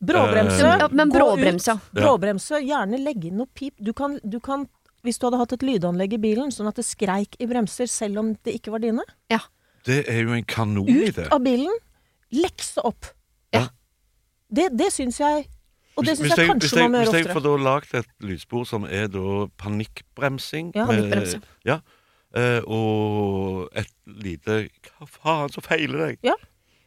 Bråbremse. 0.00 0.64
Eh, 0.64 0.78
Ja, 0.84 0.88
men 0.92 1.12
bråbremse, 1.12 1.74
ja. 1.74 1.92
Bråbremse. 2.00 2.62
Gjerne 2.64 3.00
legge 3.02 3.28
inn 3.28 3.36
noe 3.42 3.50
pip. 3.52 3.74
Du 3.76 3.92
kan, 3.92 4.16
du 4.24 4.38
kan, 4.40 4.64
hvis 5.04 5.20
du 5.20 5.28
hadde 5.28 5.42
hatt 5.42 5.52
et 5.58 5.66
lydanlegg 5.66 6.16
i 6.16 6.22
bilen, 6.22 6.54
sånn 6.54 6.70
at 6.70 6.80
det 6.80 6.86
skreik 6.88 7.36
i 7.42 7.48
bremser 7.50 7.90
selv 7.92 8.22
om 8.24 8.32
det 8.44 8.56
ikke 8.60 8.72
var 8.74 8.84
dine, 8.84 9.04
Ja. 9.32 9.42
Det 9.86 10.02
er 10.10 10.24
jo 10.26 10.34
en 10.34 10.44
ut 10.44 11.18
av 11.32 11.38
bilen, 11.40 11.72
lekse 12.34 12.82
opp. 12.84 13.06
Ja. 13.54 13.68
Det, 14.52 14.66
det 14.76 14.90
syns 14.92 15.20
jeg 15.20 15.46
Og 15.98 16.04
det 16.06 16.14
syns 16.16 16.36
jeg 16.36 16.48
kanskje 16.52 16.76
jeg, 16.78 16.90
man 16.90 16.92
må 16.94 17.04
Hvis 17.10 17.18
jeg 17.26 17.34
får 17.34 17.42
da 17.42 17.54
lagd 17.68 17.94
et 17.98 18.10
lydspor 18.22 18.66
som 18.70 18.84
er 18.86 19.08
da 19.10 19.46
panikkbremsing 19.58 20.72
Ja, 20.76 20.86
med- 20.86 21.10
panikkbremse. 21.10 21.40
Ja, 21.66 21.80
eh, 22.34 22.60
og 22.66 23.68
et 23.74 23.90
lite 24.06 24.68
Hva 24.98 25.08
faen, 25.08 25.50
så 25.50 25.60
feiler 25.64 26.06
deg? 26.08 26.32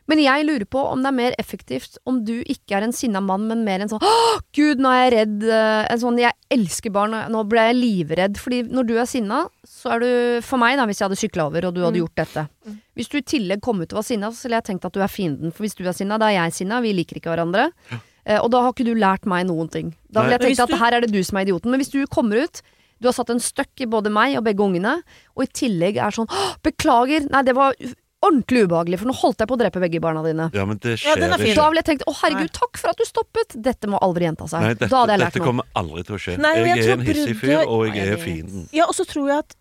Men 0.10 0.18
jeg 0.20 0.44
lurer 0.44 0.66
på 0.68 0.80
om 0.92 1.00
det 1.04 1.08
er 1.08 1.16
mer 1.16 1.36
effektivt 1.40 1.98
om 2.10 2.18
du 2.26 2.42
ikke 2.44 2.76
er 2.76 2.84
en 2.84 2.92
sinna 2.92 3.22
mann, 3.24 3.46
men 3.48 3.64
mer 3.64 3.80
en 3.80 3.88
sånn 3.88 4.02
'Å, 4.02 4.42
gud, 4.52 4.80
nå 4.80 4.90
er 4.92 5.10
jeg 5.10 5.14
redd. 5.14 5.44
eh, 5.48 5.88
En 5.94 6.00
sånn 6.00 6.18
jeg 6.20 6.34
elsker 6.50 6.92
barn, 6.92 7.14
og 7.14 7.30
nå 7.32 7.48
ble 7.48 7.60
jeg 7.72 7.76
livredd. 7.78 8.36
Fordi 8.36 8.64
når 8.68 8.88
du 8.88 8.98
er 8.98 9.06
sinna, 9.06 9.48
så 9.66 9.94
er 9.94 10.00
du 10.00 10.42
For 10.42 10.58
meg, 10.58 10.76
da, 10.78 10.86
hvis 10.86 11.00
jeg 11.00 11.08
hadde 11.08 11.22
sykla 11.22 11.46
over 11.46 11.66
og 11.68 11.74
du 11.76 11.82
hadde 11.82 11.96
Mm. 11.96 12.08
gjort 12.08 12.16
dette. 12.16 12.50
Hvis 12.98 13.08
du 13.10 13.18
i 13.20 13.22
tillegg 13.22 13.62
kom 13.62 13.80
ut 13.80 13.94
og 13.94 13.98
var 13.98 14.04
sinna, 14.04 14.28
så 14.32 14.44
ville 14.50 14.60
jeg 14.62 14.64
tenkt 14.66 14.86
at 14.86 14.92
du 14.92 15.00
er 15.00 15.08
fienden. 15.08 15.54
For 15.54 15.64
hvis 15.64 15.76
du 15.76 15.86
er 15.88 15.94
sinna, 15.94 16.18
da 16.18 16.26
er 16.26 16.44
jeg 16.44 16.54
sinna. 16.54 16.82
Vi 16.82 16.92
liker 16.94 17.16
ikke 17.22 17.32
hverandre. 17.38 17.72
Eh, 17.92 17.98
og 18.42 18.52
da 18.54 18.62
har 18.62 18.76
ikke 18.76 18.86
du 18.86 18.94
lært 18.94 19.26
meg 19.26 19.48
noen 19.50 19.72
ting. 19.72 19.96
Da 20.14 20.26
vil 20.26 20.36
jeg 20.36 20.44
tenke 20.44 20.68
at 20.68 20.78
her 20.84 20.98
er 20.98 21.06
det 21.06 21.12
du 21.14 21.22
som 21.26 21.40
er 21.40 21.48
idioten. 21.48 21.72
Men 21.74 21.82
hvis 21.82 21.94
du 21.94 22.04
kommer 22.12 22.46
ut 22.46 22.62
du 23.02 23.10
har 23.10 23.18
satt 23.18 23.32
en 23.34 23.42
støkk 23.42 23.82
i 23.82 23.90
både 23.90 24.12
meg 24.14 24.38
og 24.38 24.46
begge 24.46 24.62
ungene, 24.62 25.00
og 25.34 25.48
i 25.48 25.50
tillegg 25.50 25.98
er 25.98 26.14
sånn 26.14 26.30
'Beklager, 26.62 27.26
nei, 27.34 27.42
det 27.42 27.56
var 27.58 27.74
ordentlig 28.22 28.68
ubehagelig, 28.68 29.00
for 29.02 29.10
nå 29.10 29.16
holdt 29.18 29.42
jeg 29.42 29.50
på 29.50 29.56
å 29.58 29.60
drepe 29.64 29.82
begge 29.82 30.02
barna 30.04 30.22
dine'. 30.22 30.52
Ja, 30.54 30.68
men 30.70 30.78
det 30.78 31.00
skjer 31.02 31.18
er 31.18 31.34
ikke. 31.34 31.56
Da 31.58 31.70
ville 31.72 31.82
jeg 31.82 31.90
tenkt 31.90 32.06
'Å, 32.06 32.14
herregud, 32.22 32.52
Nei. 32.52 32.60
takk 32.60 32.78
for 32.78 32.94
at 32.94 32.98
du 33.02 33.06
stoppet'. 33.10 33.58
Dette 33.58 33.90
må 33.90 33.98
aldri 33.98 34.30
gjenta 34.30 34.48
seg. 34.48 34.62
Nei, 34.62 34.74
dette, 34.76 34.92
da 34.94 35.02
hadde 35.02 35.16
jeg 35.18 35.24
lært 35.24 35.34
dette 35.34 35.48
kommer 35.48 35.66
aldri 35.74 36.04
til 36.06 36.16
å 36.16 36.22
skje. 36.22 36.38
Nei, 36.38 36.54
jeg 36.62 36.78
jeg 36.78 36.86
er 36.86 36.94
en 36.94 37.06
hissig 37.10 37.36
fyr, 37.42 37.66
og 37.66 37.88
Nei, 37.88 37.98
jeg 37.98 38.06
jeg 38.06 38.14
er 38.14 38.22
fienden. 38.22 38.70
Ja, 38.72 38.86
og 38.86 38.94
så 38.94 39.08
tror 39.10 39.28
jeg 39.28 39.38
at 39.40 39.56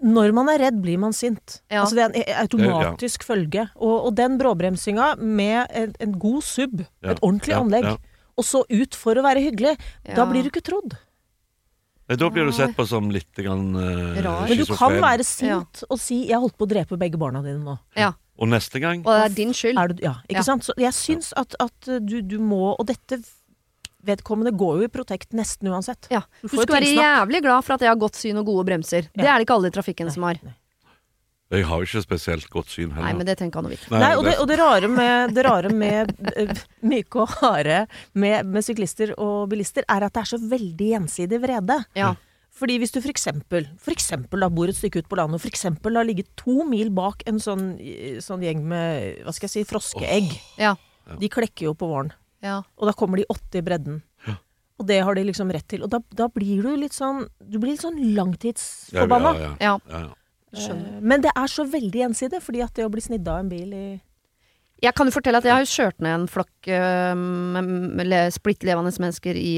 når 0.00 0.32
man 0.34 0.48
er 0.48 0.58
redd, 0.66 0.80
blir 0.82 0.98
man 0.98 1.12
sint. 1.12 1.60
Ja. 1.70 1.82
Altså 1.82 1.96
det 1.98 2.04
er 2.06 2.16
en 2.22 2.40
automatisk 2.46 3.24
følge. 3.26 3.68
Og, 3.76 4.08
og 4.08 4.16
den 4.16 4.38
bråbremsinga 4.40 5.16
med 5.20 5.66
en, 5.70 5.94
en 6.00 6.18
god 6.18 6.42
sub, 6.46 6.80
Ja, 7.02 7.12
et 7.12 7.22
ordentlig 7.22 7.54
ja, 7.54 7.60
anlegg, 7.60 7.84
ja. 7.84 7.96
og 8.38 8.44
så 8.48 8.64
ut 8.70 8.94
for 8.98 9.18
å 9.18 9.24
være 9.26 9.42
hyggelig, 9.44 9.76
Ja. 10.08 10.14
da 10.16 10.26
blir 10.30 10.42
du 10.42 10.50
ikke 10.52 10.64
trodd. 10.64 10.96
Da 12.12 12.28
blir 12.28 12.44
du 12.44 12.52
sett 12.52 12.74
på 12.76 12.84
som 12.84 13.06
litt 13.14 13.32
grann 13.40 13.70
uh, 13.78 14.18
Rar. 14.20 14.48
Men 14.48 14.58
du 14.58 14.66
kan 14.76 14.98
være 15.00 15.24
sint 15.24 15.84
og 15.88 15.98
si 16.02 16.26
'jeg 16.28 16.40
holdt 16.42 16.58
på 16.58 16.66
å 16.66 16.68
drepe 16.68 16.98
begge 17.00 17.16
barna 17.16 17.40
dine 17.40 17.62
nå'. 17.64 17.78
Ja. 17.96 18.12
Og 18.36 18.48
neste 18.48 18.80
gang 18.80 19.00
Og 19.06 19.12
det 19.12 19.30
er 19.30 19.34
din 19.36 19.52
skyld. 19.54 19.78
Er 19.78 19.88
du, 19.88 20.02
ja, 20.02 20.14
ikke 20.28 20.40
Ja. 20.40 20.42
sant? 20.42 20.64
Så 20.64 20.74
jeg 20.76 20.92
syns 20.92 21.32
at, 21.36 21.54
at 21.60 21.88
du, 22.04 22.20
du 22.20 22.38
må 22.38 22.74
Og 22.78 22.86
dette 22.86 23.22
vedkommende 24.06 24.52
går 24.58 24.80
jo 24.80 24.88
i 24.88 24.92
protekt 24.92 25.36
nesten 25.36 25.70
uansett. 25.72 26.08
Ja. 26.12 26.24
Du 26.42 26.48
Du 26.48 26.56
skal 26.56 26.78
være 26.80 26.94
jævlig 26.94 27.42
glad 27.44 27.64
for 27.66 27.76
at 27.76 27.84
jeg 27.84 27.92
har 27.92 28.00
godt 28.00 28.18
syn 28.18 28.40
og 28.42 28.48
gode 28.48 28.66
bremser. 28.70 29.08
Det 29.14 29.26
er 29.26 29.38
det 29.38 29.46
ikke 29.46 29.56
alle 29.60 29.70
i 29.72 29.76
trafikken 29.78 30.10
som 30.12 30.26
har. 30.28 30.40
Jeg 31.52 31.66
har 31.68 31.82
jo 31.82 31.84
ikke 31.84 32.00
spesielt 32.00 32.48
godt 32.48 32.70
syn 32.72 32.94
heller. 32.94 33.04
Nei, 33.10 33.16
men 33.18 33.28
det 33.28 33.34
tenker 33.36 33.60
han 33.60 33.66
og 33.68 33.74
vi. 33.74 33.78
Nei, 33.92 34.12
og 34.16 34.24
det, 34.24 34.38
og 34.40 34.46
det 34.48 34.56
rare 34.56 34.88
med, 34.88 35.34
det 35.36 35.42
rare 35.44 35.68
med 35.68 36.12
eh, 36.32 36.52
myke 36.80 37.26
og 37.26 37.34
harde 37.42 37.82
med, 38.16 38.48
med 38.48 38.64
syklister 38.64 39.12
og 39.20 39.50
bilister, 39.52 39.84
er 39.84 40.06
at 40.06 40.14
det 40.16 40.22
er 40.22 40.30
så 40.30 40.38
veldig 40.40 40.88
gjensidig 40.94 41.42
vrede. 41.42 41.76
Ja. 41.98 42.14
Fordi 42.56 42.78
hvis 42.80 42.92
du 42.94 43.02
for 43.02 43.12
eksempel, 43.12 43.68
for 43.80 43.92
eksempel 43.92 44.40
da 44.44 44.48
bor 44.52 44.72
et 44.72 44.78
stykke 44.78 45.04
ut 45.04 45.10
på 45.12 45.18
landet, 45.20 45.36
og 45.36 45.44
for 45.44 45.52
eksempel 45.52 46.00
har 46.00 46.08
ligget 46.08 46.32
to 46.40 46.64
mil 46.68 46.88
bak 46.92 47.24
en 47.28 47.40
sånn, 47.40 47.74
sånn 48.24 48.44
gjeng 48.44 48.64
med, 48.72 49.20
hva 49.26 49.36
skal 49.36 49.48
jeg 49.50 49.54
si, 49.58 49.68
froskeegg. 49.68 50.32
Ja. 50.60 50.74
De 51.20 51.28
klekker 51.32 51.68
jo 51.68 51.76
på 51.76 51.88
våren. 51.90 52.12
Ja. 52.42 52.62
Og 52.78 52.88
da 52.88 52.92
kommer 52.98 53.16
de 53.20 53.26
åtte 53.30 53.60
i 53.60 53.62
bredden. 53.66 54.02
Og 54.80 54.86
det 54.88 54.96
har 55.04 55.14
de 55.14 55.22
liksom 55.28 55.50
rett 55.54 55.68
til. 55.70 55.82
Og 55.84 55.90
da, 55.92 56.00
da 56.16 56.26
blir 56.32 56.62
du 56.64 56.72
litt 56.80 56.94
sånn 56.96 57.20
Du 57.38 57.58
blir 57.62 57.74
litt 57.76 57.82
sånn 57.84 58.00
langtidsforbanna. 58.16 59.34
ja, 59.38 59.40
ja, 59.42 59.56
Ja. 59.60 59.78
ja, 59.90 60.00
ja. 60.00 60.14
Eh, 60.74 61.00
Men 61.00 61.20
det 61.22 61.30
er 61.36 61.46
så 61.48 61.64
veldig 61.64 62.00
gjensidig, 62.02 62.40
fordi 62.42 62.62
at 62.64 62.74
det 62.74 62.84
å 62.84 62.90
bli 62.90 63.00
snidd 63.00 63.28
av 63.28 63.38
en 63.40 63.48
bil 63.48 63.72
i 63.72 64.00
Jeg 64.82 64.94
kan 64.94 65.06
jo 65.06 65.12
fortelle 65.14 65.38
at 65.38 65.44
jeg 65.44 65.52
har 65.54 65.62
jo 65.62 65.70
kjørt 65.70 66.00
ned 66.02 66.14
en 66.20 66.26
flokk 66.26 66.66
øh, 66.66 67.14
med, 67.16 67.64
med 67.96 68.06
le- 68.10 68.30
splitt 68.34 68.64
mennesker 68.66 69.36
i, 69.38 69.54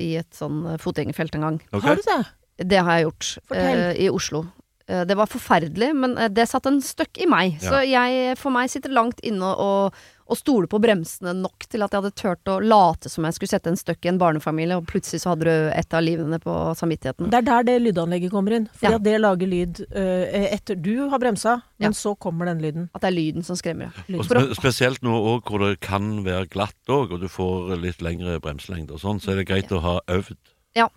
i 0.00 0.16
et 0.16 0.30
sånn 0.32 0.78
fotgjengerfelt 0.80 1.34
en 1.36 1.40
gang. 1.44 1.60
Okay. 1.70 1.80
Har 1.88 1.96
du 1.96 2.02
det? 2.08 2.66
Det 2.70 2.78
har 2.80 2.92
jeg 2.96 3.04
gjort 3.04 3.38
øh, 3.52 3.92
i 4.00 4.08
Oslo. 4.08 4.46
Det 4.86 5.16
var 5.16 5.26
forferdelig, 5.26 5.94
men 5.96 6.14
det 6.34 6.48
satt 6.48 6.66
en 6.66 6.80
støkk 6.80 7.16
i 7.20 7.26
meg. 7.26 7.54
Ja. 7.62 7.70
Så 7.70 7.78
jeg, 7.88 8.34
for 8.36 8.50
meg 8.52 8.68
sitter 8.70 8.92
langt 8.92 9.20
inne 9.24 9.44
å 9.56 9.90
å 10.26 10.36
stole 10.38 10.68
på 10.70 10.78
bremsene 10.80 11.34
nok 11.36 11.66
til 11.68 11.82
at 11.84 11.92
jeg 11.92 12.00
hadde 12.00 12.16
turt 12.16 12.48
å 12.48 12.56
late 12.64 13.10
som 13.12 13.26
jeg 13.28 13.36
skulle 13.36 13.52
sette 13.52 13.68
en 13.68 13.76
støkk 13.76 14.06
i 14.06 14.10
en 14.12 14.18
barnefamilie, 14.20 14.78
og 14.80 14.86
plutselig 14.88 15.20
så 15.20 15.34
hadde 15.34 15.44
du 15.44 15.68
et 15.76 15.96
av 15.96 16.02
livene 16.04 16.38
på 16.40 16.54
samvittigheten. 16.78 17.28
Det 17.32 17.40
er 17.42 17.46
der 17.50 17.66
det 17.68 17.76
lydanlegget 17.84 18.32
kommer 18.32 18.56
inn. 18.56 18.68
Fordi 18.72 18.90
Ja. 18.94 18.96
at 18.96 19.04
det 19.04 19.18
lager 19.20 19.46
lyd 19.50 19.82
uh, 19.92 20.24
etter 20.56 20.80
du 20.80 21.08
har 21.10 21.18
bremsa, 21.20 21.60
Ja. 21.78 21.88
men 21.90 21.92
så 21.92 22.14
kommer 22.16 22.46
den 22.46 22.62
lyden. 22.64 22.88
At 22.94 23.02
det 23.02 23.08
er 23.12 23.18
lyden 23.18 23.44
som 23.44 23.56
skremmer. 23.56 23.92
ja. 24.08 24.18
Og 24.18 24.24
spe 24.24 24.54
spesielt 24.56 25.02
nå 25.02 25.12
òg 25.12 25.44
hvor 25.44 25.60
det 25.68 25.80
kan 25.80 26.24
være 26.24 26.48
glatt 26.48 26.88
òg, 26.88 27.12
og 27.12 27.20
du 27.20 27.28
får 27.28 27.76
litt 27.80 28.00
lengre 28.00 28.40
bremselengde 28.40 28.92
og 28.96 29.00
sånn, 29.00 29.20
så 29.20 29.32
er 29.32 29.36
det 29.42 29.48
greit 29.48 29.68
å 29.72 29.80
ha 29.84 30.00
øvd. 30.08 30.36
Ja. 30.74 30.88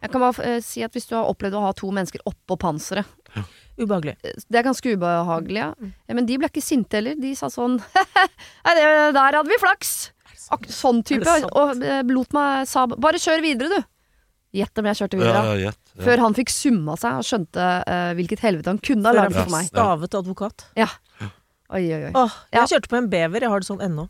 Jeg 0.00 0.12
kan 0.12 0.22
bare 0.22 0.56
uh, 0.56 0.60
si 0.64 0.80
at 0.82 0.92
hvis 0.96 1.04
du 1.10 1.14
har 1.14 1.28
opplevd 1.28 1.52
å 1.58 1.66
ha 1.66 1.72
to 1.76 1.90
mennesker 1.92 2.20
oppå 2.24 2.56
panseret 2.56 3.04
Ubehagelig. 3.80 4.16
eh, 4.24 4.34
Det 4.50 4.58
er 4.60 4.66
ganske 4.66 4.92
ubehagelig, 4.96 5.60
ja. 5.62 5.68
ja. 5.80 6.14
Men 6.14 6.26
de 6.28 6.36
ble 6.38 6.48
ikke 6.50 6.62
sinte 6.64 6.98
heller. 6.98 7.14
De 7.20 7.30
sa 7.38 7.48
sånn 7.52 7.78
Nei, 8.66 8.74
det, 8.76 8.84
der 9.16 9.38
hadde 9.38 9.48
vi 9.48 9.60
flaks! 9.62 10.10
Ak 10.50 10.64
sånn 10.66 11.02
type. 11.06 11.30
Og 11.54 11.82
eh, 11.86 12.00
lot 12.10 12.32
meg 12.34 12.66
sa 12.66 12.82
Bare 12.90 13.20
kjør 13.22 13.40
videre, 13.44 13.70
du. 13.70 13.84
Gjett 14.58 14.80
om 14.82 14.88
jeg 14.90 14.98
kjørte 14.98 15.18
videre. 15.20 15.42
ja, 15.46 15.54
ja, 15.68 15.70
Ja. 15.70 16.02
Før 16.06 16.18
han 16.24 16.34
fikk 16.34 16.50
summa 16.50 16.94
seg 16.98 17.18
og 17.20 17.26
skjønte 17.26 17.64
uh, 17.86 18.12
hvilket 18.18 18.40
helvete 18.42 18.70
han 18.72 18.78
kunne 18.82 19.06
ha 19.10 19.12
lagd 19.14 19.34
for 19.36 19.50
meg. 19.52 19.66
stavet 19.68 20.14
advokat. 20.16 20.64
Oi, 20.78 21.82
oi, 21.86 22.00
oi. 22.08 22.12
Åh, 22.18 22.32
jeg 22.50 22.58
Ja. 22.58 22.64
kjørte 22.72 22.90
på 22.90 22.96
en 22.98 23.08
bever, 23.12 23.44
jeg 23.44 23.50
har 23.52 23.60
det 23.62 23.68
sånn 23.68 23.82
ennå. 23.84 24.08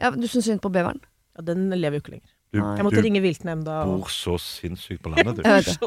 Ja, 0.00 0.10
du 0.12 0.26
syns 0.28 0.44
synd 0.48 0.60
på 0.64 0.68
beveren? 0.72 1.00
Ja, 1.36 1.44
den 1.46 1.68
lever 1.72 1.96
jo 2.00 2.02
ikke 2.04 2.14
lenger. 2.16 2.32
Du, 2.50 2.58
Jeg 2.58 2.82
måtte 2.82 2.98
du 2.98 3.04
ringe 3.06 3.20
viltnemnda. 3.22 3.74
Du 3.86 3.92
bor 4.00 4.08
så 4.10 4.32
sinnssykt 4.42 5.02
på 5.04 5.12
landet, 5.14 5.38
du. 5.38 5.42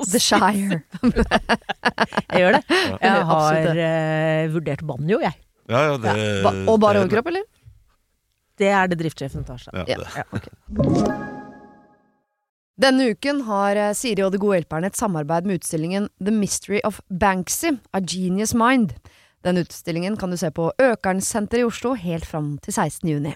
The 0.14 0.20
Shire. 0.24 0.78
Jeg 2.34 2.40
gjør 2.40 2.56
det. 2.56 2.62
Ja, 2.72 2.98
Jeg 3.04 3.26
har 3.32 3.68
uh, 3.74 4.54
vurdert 4.54 4.86
banjo, 4.88 5.20
jeg. 5.24 5.36
Ja, 5.70 5.82
ja, 5.90 5.98
det, 6.00 6.14
Ba 6.44 6.52
og 6.72 6.80
bare 6.84 7.04
overkropp, 7.04 7.28
eller? 7.34 7.44
Det 8.60 8.68
er 8.72 8.88
det 8.92 8.98
driftssjefen 9.02 9.44
tar 9.48 9.60
seg 9.60 9.76
av. 9.76 9.88
Ja, 9.92 9.98
Ja. 9.98 10.04
det- 10.04 10.16
Ja, 10.18 10.26
ok. 10.32 11.44
Denne 12.84 13.06
uken 13.14 13.44
har 13.46 13.78
eh, 13.78 13.92
Siri 13.94 14.24
og 14.26 14.32
De 14.34 14.40
gode 14.42 14.58
hjelperne 14.58 14.90
et 14.90 14.98
samarbeid 14.98 15.46
med 15.46 15.60
utstillingen 15.62 16.08
The 16.24 16.34
Mystery 16.34 16.80
of 16.88 17.02
Banksy, 17.10 17.76
A 17.94 18.02
Genius 18.02 18.56
Mind. 18.58 18.96
Den 19.46 19.60
utstillingen 19.62 20.18
kan 20.18 20.32
du 20.34 20.38
se 20.42 20.50
på 20.56 20.72
Økernsenteret 20.82 21.62
i 21.62 21.68
Oslo 21.68 21.94
helt 22.00 22.26
fram 22.26 22.56
til 22.66 22.74
16. 22.74 23.10
juni. 23.12 23.36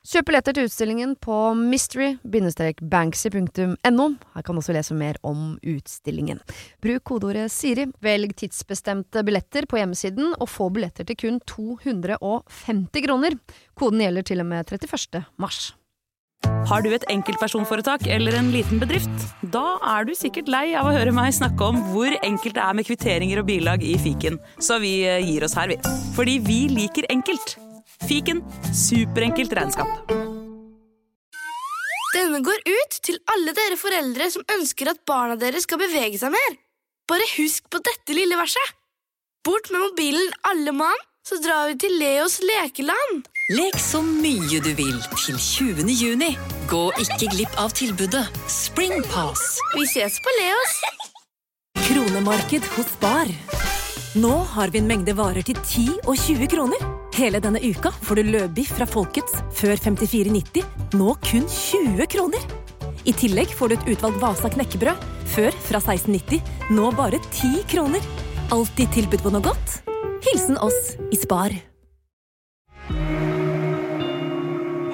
Kjøp 0.00 0.30
billetter 0.30 0.54
til 0.56 0.64
utstillingen 0.64 1.10
på 1.20 1.34
mystery-banksy.no. 1.60 4.06
Her 4.32 4.44
kan 4.46 4.56
du 4.56 4.60
også 4.62 4.72
lese 4.72 4.94
mer 4.96 5.18
om 5.28 5.60
utstillingen. 5.60 6.40
Bruk 6.80 7.04
kodeordet 7.10 7.52
Siri, 7.52 7.84
velg 8.00 8.32
tidsbestemte 8.40 9.20
billetter 9.28 9.68
på 9.68 9.76
hjemmesiden, 9.76 10.32
og 10.40 10.48
få 10.48 10.72
billetter 10.72 11.04
til 11.04 11.20
kun 11.20 11.36
250 11.44 13.04
kroner. 13.04 13.36
Koden 13.76 14.00
gjelder 14.06 14.24
til 14.24 14.40
og 14.40 14.48
med 14.48 14.72
31. 14.72 15.20
mars. 15.36 15.76
Har 16.70 16.80
du 16.80 16.88
et 16.96 17.04
enkeltpersonforetak 17.12 18.08
eller 18.08 18.32
en 18.40 18.48
liten 18.56 18.80
bedrift? 18.80 19.12
Da 19.52 19.76
er 19.98 20.08
du 20.08 20.16
sikkert 20.16 20.48
lei 20.48 20.72
av 20.80 20.88
å 20.88 20.96
høre 20.96 21.12
meg 21.12 21.28
snakke 21.36 21.60
om 21.60 21.76
hvor 21.92 22.08
enkelt 22.24 22.56
det 22.56 22.64
er 22.64 22.72
med 22.78 22.86
kvitteringer 22.88 23.42
og 23.42 23.46
bilag 23.52 23.84
i 23.84 24.00
fiken, 24.00 24.40
så 24.56 24.80
vi 24.80 25.04
eh, 25.04 25.20
gir 25.28 25.44
oss 25.44 25.52
her, 25.60 25.68
vi. 25.68 25.76
Fordi 26.16 26.40
vi 26.46 26.72
liker 26.72 27.04
enkelt. 27.12 27.60
Fiken 28.08 28.42
superenkelt 28.74 29.52
regnskap. 29.56 30.10
Denne 32.14 32.40
går 32.42 32.58
ut 32.66 32.96
til 33.06 33.20
alle 33.30 33.54
dere 33.54 33.78
foreldre 33.78 34.26
som 34.34 34.46
ønsker 34.56 34.90
at 34.90 35.04
barna 35.06 35.36
deres 35.38 35.66
skal 35.68 35.78
bevege 35.82 36.18
seg 36.18 36.32
mer. 36.34 36.56
Bare 37.10 37.26
husk 37.36 37.68
på 37.70 37.80
dette 37.86 38.14
lille 38.16 38.38
verset. 38.38 38.76
Bort 39.46 39.70
med 39.72 39.80
mobilen 39.82 40.32
alle 40.50 40.74
mann, 40.76 41.06
så 41.26 41.38
drar 41.42 41.70
vi 41.70 41.78
til 41.80 41.94
Leos 42.00 42.40
lekeland. 42.44 43.28
Lek 43.54 43.78
så 43.82 44.02
mye 44.04 44.60
du 44.62 44.70
vil 44.78 44.98
til 45.16 45.38
20. 45.38 45.88
juni. 45.90 46.32
Gå 46.70 46.82
ikke 47.02 47.30
glipp 47.32 47.56
av 47.58 47.72
tilbudet 47.74 48.26
Springpass. 48.50 49.58
Vi 49.74 49.86
ses 49.90 50.18
på 50.22 50.34
Leos. 50.38 50.76
Kronemarked 51.86 52.66
hos 52.76 52.92
Bar. 53.02 53.30
Nå 54.18 54.34
har 54.54 54.70
vi 54.70 54.82
en 54.82 54.90
mengde 54.90 55.14
varer 55.18 55.46
til 55.46 55.58
10 55.62 55.88
og 56.04 56.14
20 56.18 56.50
kroner. 56.50 57.09
Hele 57.20 57.36
denne 57.44 57.60
uka 57.60 57.90
får 57.92 58.16
du 58.16 58.28
løbiff 58.32 58.70
fra 58.78 58.86
Folkets 58.88 59.42
før 59.52 59.76
54,90, 59.76 60.62
nå 60.96 61.12
kun 61.20 61.42
20 61.52 62.06
kroner. 62.14 62.44
I 63.04 63.12
tillegg 63.12 63.50
får 63.58 63.68
du 63.68 63.74
et 63.76 63.90
utvalgt 63.92 64.22
Vasa 64.22 64.48
knekkebrød, 64.54 65.02
før 65.28 65.58
fra 65.66 65.82
16,90, 65.84 66.40
nå 66.72 66.86
bare 66.96 67.20
10 67.26 67.66
kroner. 67.68 68.06
Alltid 68.56 68.88
tilbud 68.94 69.20
på 69.20 69.32
noe 69.34 69.44
godt. 69.44 69.74
Hilsen 70.24 70.56
oss 70.64 70.94
i 71.12 71.18
Spar. 71.20 71.52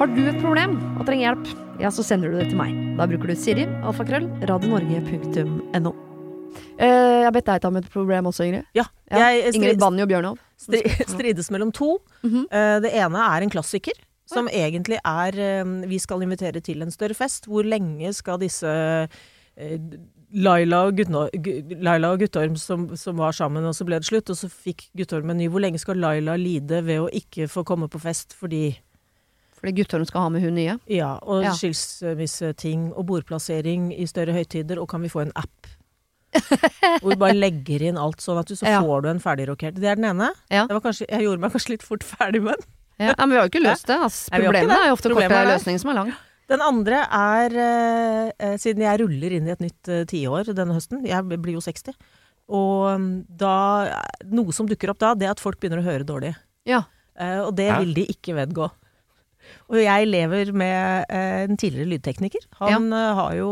Har 0.00 0.10
du 0.10 0.20
et 0.26 0.42
problem 0.42 0.74
og 0.96 1.06
trenger 1.06 1.28
hjelp, 1.28 1.54
ja, 1.78 1.94
så 1.94 2.02
sender 2.10 2.34
du 2.34 2.40
det 2.40 2.48
til 2.50 2.58
meg. 2.58 2.74
Da 2.98 3.06
bruker 3.06 3.30
du 3.30 3.38
Siri, 3.38 3.68
alfakrøll, 3.86 4.26
radionorge.no. 4.50 5.94
Eh, 6.74 6.90
jeg 6.90 7.24
har 7.28 7.38
bedt 7.38 7.54
deg 7.54 7.62
ta 7.62 7.70
med 7.70 7.86
et 7.86 7.94
problem 7.94 8.34
også, 8.34 8.50
Ingrid. 8.50 8.66
Ja. 8.74 8.90
Ja, 9.14 9.30
Jeg 9.30 9.54
Ingrid 9.54 9.76
strid, 9.76 9.84
Banjo 9.86 10.10
Bjørnov. 10.10 10.42
Stri, 10.56 10.82
strides 11.14 11.50
mellom 11.50 11.72
to. 11.72 11.98
Mm 12.22 12.30
-hmm. 12.30 12.44
uh, 12.44 12.82
det 12.82 12.92
ene 12.94 13.18
er 13.18 13.42
en 13.42 13.50
klassiker. 13.50 13.92
Som 14.26 14.48
egentlig 14.48 14.98
er 15.04 15.62
uh, 15.62 15.88
Vi 15.88 15.98
skal 15.98 16.22
invitere 16.22 16.60
til 16.60 16.82
en 16.82 16.90
større 16.90 17.14
fest. 17.14 17.46
Hvor 17.46 17.62
lenge 17.62 18.12
skal 18.12 18.40
disse 18.40 18.66
uh, 18.66 19.80
Laila 20.32 20.86
og, 20.86 20.98
Laila 21.80 22.10
og 22.10 22.18
Guttorm 22.18 22.56
som, 22.56 22.96
som 22.96 23.18
var 23.18 23.32
sammen, 23.32 23.64
og 23.64 23.74
så 23.74 23.84
ble 23.84 24.00
det 24.00 24.06
slutt. 24.06 24.30
Og 24.30 24.36
så 24.36 24.48
fikk 24.48 24.90
Guttorm 24.96 25.30
en 25.30 25.36
ny. 25.36 25.48
Hvor 25.48 25.60
lenge 25.60 25.78
skal 25.78 25.96
Laila 25.96 26.36
lide 26.36 26.82
ved 26.84 27.00
å 27.00 27.08
ikke 27.12 27.48
få 27.48 27.62
komme 27.62 27.88
på 27.88 27.98
fest 27.98 28.34
fordi 28.34 28.78
Fordi 29.56 29.72
Guttorm 29.72 30.04
skal 30.04 30.20
ha 30.20 30.28
med 30.28 30.42
hun 30.42 30.54
nye. 30.54 30.78
Ja, 30.86 31.18
og 31.22 31.42
Ja. 31.42 31.52
skilsmisseting 31.52 32.92
og 32.92 33.06
bordplassering 33.06 33.88
i 33.94 34.06
større 34.06 34.32
høytider. 34.32 34.78
Og 34.78 34.88
kan 34.88 35.02
vi 35.02 35.08
få 35.08 35.20
en 35.20 35.32
app? 35.34 35.66
Hvor 37.02 37.10
vi 37.12 37.18
bare 37.20 37.36
legger 37.36 37.82
inn 37.88 37.98
alt 38.00 38.20
sånn 38.24 38.38
at 38.40 38.48
du 38.50 38.54
så 38.58 38.66
Ja. 38.68 38.80
får 38.84 39.02
du 39.04 39.08
en 39.12 39.20
ferdigrokert. 39.22 39.76
Det 39.80 39.88
er 39.90 39.98
den 40.00 40.08
ene. 40.12 40.30
Ja. 40.52 40.66
Det 40.66 40.76
var 40.78 40.84
kanskje, 40.88 41.08
jeg 41.10 41.26
gjorde 41.26 41.42
meg 41.44 41.52
kanskje 41.56 41.74
litt 41.74 41.86
fort 41.86 42.04
ferdig 42.06 42.42
med 42.46 42.56
den. 42.56 42.70
Ja, 43.06 43.14
men 43.18 43.34
vi 43.34 43.36
har 43.36 43.44
jo 43.46 43.50
ikke 43.52 43.64
løst 43.66 43.86
det. 43.90 43.98
Altså, 44.00 44.30
problemet 44.32 44.70
det. 44.72 44.76
er 44.80 44.88
jo 44.88 44.94
ofte 44.96 45.10
Problemet 45.12 45.34
kortere 45.34 45.48
er 45.50 45.52
løsning 45.58 45.80
som 45.82 45.90
er 45.92 45.98
lang. 46.00 46.14
Den 46.48 46.62
andre 46.62 47.00
er 47.10 47.56
eh, 47.58 48.30
eh, 48.38 48.54
Siden 48.62 48.84
jeg 48.86 49.00
ruller 49.02 49.32
inn 49.36 49.48
i 49.48 49.52
et 49.52 49.60
nytt 49.64 49.90
eh, 49.90 50.04
tiår 50.08 50.52
denne 50.54 50.76
høsten, 50.78 51.02
jeg 51.04 51.26
blir 51.42 51.56
jo 51.58 51.60
60, 51.64 51.92
og 52.48 53.00
mm, 53.02 53.08
da 53.42 53.54
Noe 54.30 54.54
som 54.54 54.68
dukker 54.70 54.92
opp 54.94 55.00
da, 55.02 55.10
det 55.18 55.26
er 55.26 55.34
at 55.34 55.42
folk 55.42 55.58
begynner 55.60 55.82
å 55.82 55.86
høre 55.88 56.06
dårlig. 56.06 56.32
Ja. 56.64 56.84
Eh, 57.18 57.40
og 57.42 57.52
det 57.58 57.66
Hæ? 57.72 57.80
vil 57.82 57.94
de 57.98 58.06
ikke 58.14 58.36
vedgå. 58.38 58.70
Og 59.70 59.76
jeg 59.78 60.06
lever 60.08 60.52
med 60.54 61.04
eh, 61.10 61.42
en 61.46 61.58
tidligere 61.58 61.90
lydtekniker. 61.92 62.46
Han 62.62 62.88
eh, 62.94 63.12
har 63.18 63.34
jo 63.38 63.50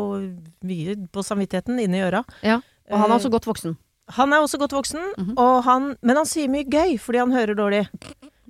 mye 0.67 0.97
på 1.15 1.23
samvittigheten 1.27 1.79
inni 1.83 2.01
øra. 2.07 2.23
Ja. 2.47 2.61
Og 2.91 2.99
han 2.99 3.11
er 3.11 3.15
Eh, 3.15 3.19
også 3.19 3.31
godt 3.31 3.47
voksen. 3.49 3.77
Han 4.19 4.33
er 4.33 4.43
også 4.45 4.59
godt 4.61 4.73
voksen, 4.77 5.01
Mhm. 5.19 5.35
og 5.39 5.63
han, 5.65 5.97
men 6.03 6.17
han 6.17 6.27
sier 6.27 6.49
mye 6.49 6.65
gøy 6.69 6.99
fordi 7.01 7.19
han 7.19 7.33
hører 7.33 7.55
dårlig. 7.57 7.89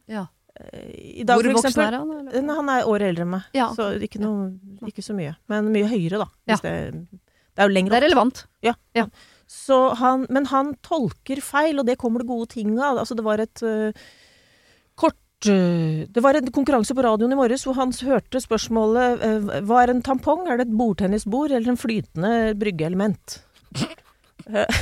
Ja. 0.08 0.26
Eh, 0.58 1.22
dag, 1.24 1.38
Hvor 1.42 1.52
voksen 1.54 1.78
er 1.82 1.98
han? 1.98 2.10
eller? 2.10 2.34
Eh, 2.50 2.54
Han 2.54 2.68
er 2.68 2.84
året 2.86 3.02
eldre 3.08 3.22
enn 3.22 3.30
meg, 3.30 3.42
Ja. 3.54 3.68
så 3.74 3.92
ikke, 4.00 4.18
noe, 4.20 4.52
ikke 4.86 5.02
så 5.02 5.14
mye. 5.14 5.36
Men 5.48 5.70
mye 5.72 5.86
høyere, 5.86 6.18
da. 6.18 6.26
Ja. 6.46 6.56
Det, 6.56 7.08
det 7.54 7.58
er 7.58 7.68
jo 7.68 7.74
lenger 7.74 7.90
Det 7.90 8.02
er 8.02 8.06
relevant. 8.08 8.46
Så 9.46 9.94
han, 9.96 10.26
men 10.30 10.46
han 10.46 10.74
tolker 10.82 11.40
feil, 11.40 11.78
og 11.78 11.86
det 11.86 11.98
kommer 11.98 12.18
det 12.20 12.26
gode 12.26 12.48
ting 12.48 12.78
av. 12.80 12.96
Altså, 12.98 13.14
det 13.14 13.22
var 13.24 13.38
et 13.38 13.62
uh, 13.62 13.92
kort 14.96 15.14
uh, 15.46 16.06
Det 16.10 16.22
var 16.22 16.34
en 16.34 16.50
konkurranse 16.50 16.94
på 16.96 17.04
radioen 17.04 17.30
i 17.30 17.36
morges 17.36 17.62
hvor 17.64 17.74
han 17.76 17.92
hørte 17.92 18.40
spørsmålet 18.40 19.20
uh, 19.22 19.60
Hva 19.60 19.82
er 19.84 19.90
en 19.90 20.02
tampong? 20.02 20.48
Er 20.48 20.56
det 20.56 20.68
et 20.68 20.76
bordtennisbord 20.76 21.52
eller 21.52 21.68
en 21.70 21.76
flytende 21.76 22.54
bryggeelement? 22.58 23.42
Eh, 24.46 24.80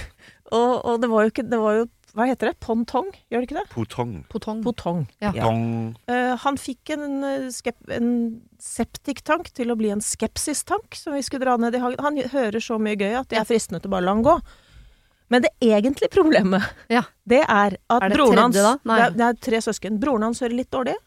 og, 0.52 0.72
og 0.84 1.00
det 1.02 1.08
var 1.12 1.22
jo 1.24 1.30
ikke 1.30 1.44
Det 1.48 1.58
var 1.62 1.76
jo 1.76 1.84
Hva 2.16 2.26
heter 2.28 2.50
det? 2.50 2.56
Pontong? 2.60 3.06
Gjør 3.30 3.40
det 3.44 3.46
ikke 3.48 3.60
det? 3.60 3.68
Potong. 3.72 4.14
Potong. 4.32 4.58
Potong. 4.64 5.04
Ja. 5.22 5.30
Potong. 5.32 5.62
Uh, 6.10 6.34
han 6.42 6.58
fikk 6.60 6.92
en, 6.92 7.22
eh, 7.24 7.46
skep 7.54 7.78
en 7.88 8.10
septiktank 8.60 9.48
til 9.56 9.72
å 9.72 9.76
bli 9.80 9.88
en 9.94 10.02
skepsistank, 10.04 10.92
som 10.98 11.16
vi 11.16 11.22
skulle 11.24 11.46
dra 11.46 11.54
ned 11.56 11.78
i 11.78 11.80
hagen. 11.80 12.02
Han 12.04 12.20
hører 12.34 12.60
så 12.60 12.76
mye 12.76 12.98
gøy 13.00 13.16
at 13.22 13.30
det 13.32 13.40
er 13.40 13.48
fristende 13.48 13.80
til 13.80 13.94
bare 13.94 14.04
å 14.04 14.08
la 14.10 14.14
han 14.18 14.26
gå. 14.26 14.34
Men 15.32 15.46
det 15.46 15.54
egentlige 15.64 16.12
problemet, 16.12 16.68
Ja. 16.92 17.06
det 17.24 17.40
er 17.48 17.78
at 17.88 18.02
Er 18.04 18.12
det 18.12 18.18
broren 18.20 18.42
hans? 18.44 18.60
Det, 18.60 18.92
er, 18.92 19.16
det 19.16 19.24
er 19.30 19.40
tre 19.48 19.62
søsken. 19.64 19.96
Broren 19.98 20.28
hans 20.28 20.44
hører 20.44 20.58
litt 20.58 20.70
dårlig, 20.70 20.98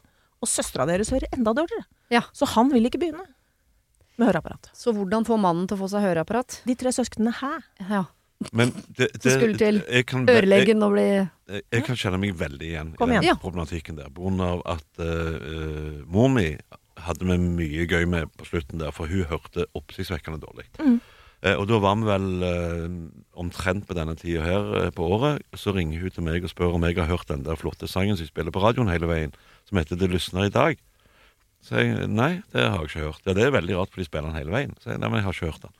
og 0.41 0.49
søstera 0.49 0.89
deres 0.89 1.13
hører 1.13 1.29
enda 1.37 1.53
dårligere. 1.53 1.85
Ja. 2.09 2.25
Så 2.33 2.49
han 2.57 2.73
vil 2.73 2.89
ikke 2.89 3.03
begynne 3.05 3.27
med 4.17 4.31
høreapparat. 4.31 4.71
Så 4.73 4.89
hvordan 4.95 5.25
få 5.27 5.37
mannen 5.37 5.67
til 5.69 5.77
å 5.77 5.83
få 5.85 5.91
seg 5.93 6.01
høreapparat? 6.07 6.63
De 6.65 6.75
tre 6.79 6.89
søsknene 6.95 7.35
hæ? 7.43 7.53
Ja. 7.91 8.05
Men 8.51 8.71
det, 8.97 9.07
det, 9.23 9.31
skulle 9.31 9.57
til 9.57 9.79
jeg 9.87 10.05
kan, 10.09 10.25
jeg, 10.27 10.41
Ørelegen 10.43 10.83
og 10.83 10.91
bli 10.91 11.05
jeg, 11.07 11.61
jeg 11.71 11.85
kan 11.87 11.99
kjenne 11.99 12.19
meg 12.19 12.33
veldig 12.35 12.67
igjen 12.67 12.89
Kom 12.99 13.13
i 13.13 13.15
den 13.15 13.27
igjen. 13.29 13.39
Problematikken 13.39 13.99
der. 13.99 14.09
På 14.11 14.25
grunn 14.25 14.41
av 14.43 14.63
at 14.75 15.03
eh, 15.03 15.37
eh, 15.39 16.01
mor 16.11 16.27
mi 16.33 16.49
hadde 17.05 17.27
vi 17.27 17.37
mye 17.39 17.85
gøy 17.87 18.07
med 18.09 18.31
på 18.39 18.47
slutten 18.49 18.81
der, 18.81 18.91
for 18.95 19.11
hun 19.11 19.27
hørte 19.29 19.67
oppsiktsvekkende 19.77 20.41
dårlig. 20.43 20.67
Mm. 20.79 20.99
Eh, 21.45 21.53
og 21.53 21.67
da 21.69 21.79
var 21.83 21.97
vi 21.99 22.07
vel 22.07 22.45
eh, 22.47 22.85
omtrent 23.37 23.85
på 23.87 23.97
denne 23.97 24.15
tida 24.17 24.45
her 24.45 24.71
eh, 24.79 24.91
på 24.95 25.07
året. 25.17 25.43
Så 25.57 25.75
ringer 25.75 26.01
hun 26.01 26.13
til 26.15 26.25
meg 26.25 26.45
og 26.45 26.51
spør 26.51 26.77
om 26.77 26.87
jeg 26.87 26.97
har 26.97 27.11
hørt 27.11 27.29
den 27.29 27.45
der 27.45 27.59
flotte 27.59 27.89
sangen 27.91 28.17
som 28.17 28.29
spiller 28.29 28.55
på 28.55 28.63
radioen 28.63 28.91
hele 28.91 29.09
veien, 29.09 29.35
som 29.69 29.79
heter 29.79 29.99
'Det 29.99 30.09
lysner 30.11 30.47
i 30.47 30.53
dag'. 30.53 30.81
Så 31.61 31.81
jeg 31.81 32.07
nei, 32.09 32.41
det 32.53 32.61
har 32.61 32.81
jeg 32.81 32.89
ikke 32.89 33.07
hørt. 33.09 33.21
Ja, 33.25 33.33
det 33.33 33.43
er 33.43 33.57
veldig 33.57 33.77
rart, 33.77 33.89
for 33.89 34.01
de 34.01 34.05
spiller 34.05 34.29
den 34.29 34.37
hele 34.37 34.53
veien. 34.53 34.75
Så 34.81 34.91
jeg 34.91 34.99
nei, 34.99 35.09
men 35.09 35.17
jeg 35.17 35.25
har 35.25 35.33
ikke 35.33 35.51
hørt 35.51 35.65
den. 35.65 35.73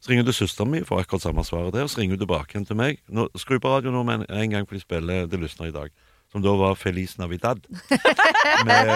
Så 0.00 0.10
ringer 0.12 0.24
du 0.28 0.32
søsteren 0.32 0.70
min, 0.70 0.84
får 0.84 1.00
akkurat 1.04 1.22
samme 1.22 1.42
svaret 1.44 1.72
der. 1.74 1.86
Så 1.88 1.98
ringer 2.00 2.14
hun 2.16 2.24
tilbake 2.26 2.52
igjen 2.54 2.66
til 2.68 2.76
meg. 2.76 2.98
Nå, 3.08 3.28
skru 3.38 3.58
på 3.58 3.68
radioen 3.72 3.94
nå 3.96 4.04
med 4.06 4.20
en, 4.20 4.26
en 4.42 4.50
gang, 4.50 4.66
for 4.68 4.74
de 4.76 4.80
spiller 4.84 5.26
'Det 5.26 5.40
lysner 5.40 5.68
i 5.68 5.72
dag'. 5.74 5.90
Som 6.32 6.42
da 6.42 6.50
var 6.58 6.74
Feliz 6.74 7.18
Navidad. 7.18 7.60
Med 8.66 8.88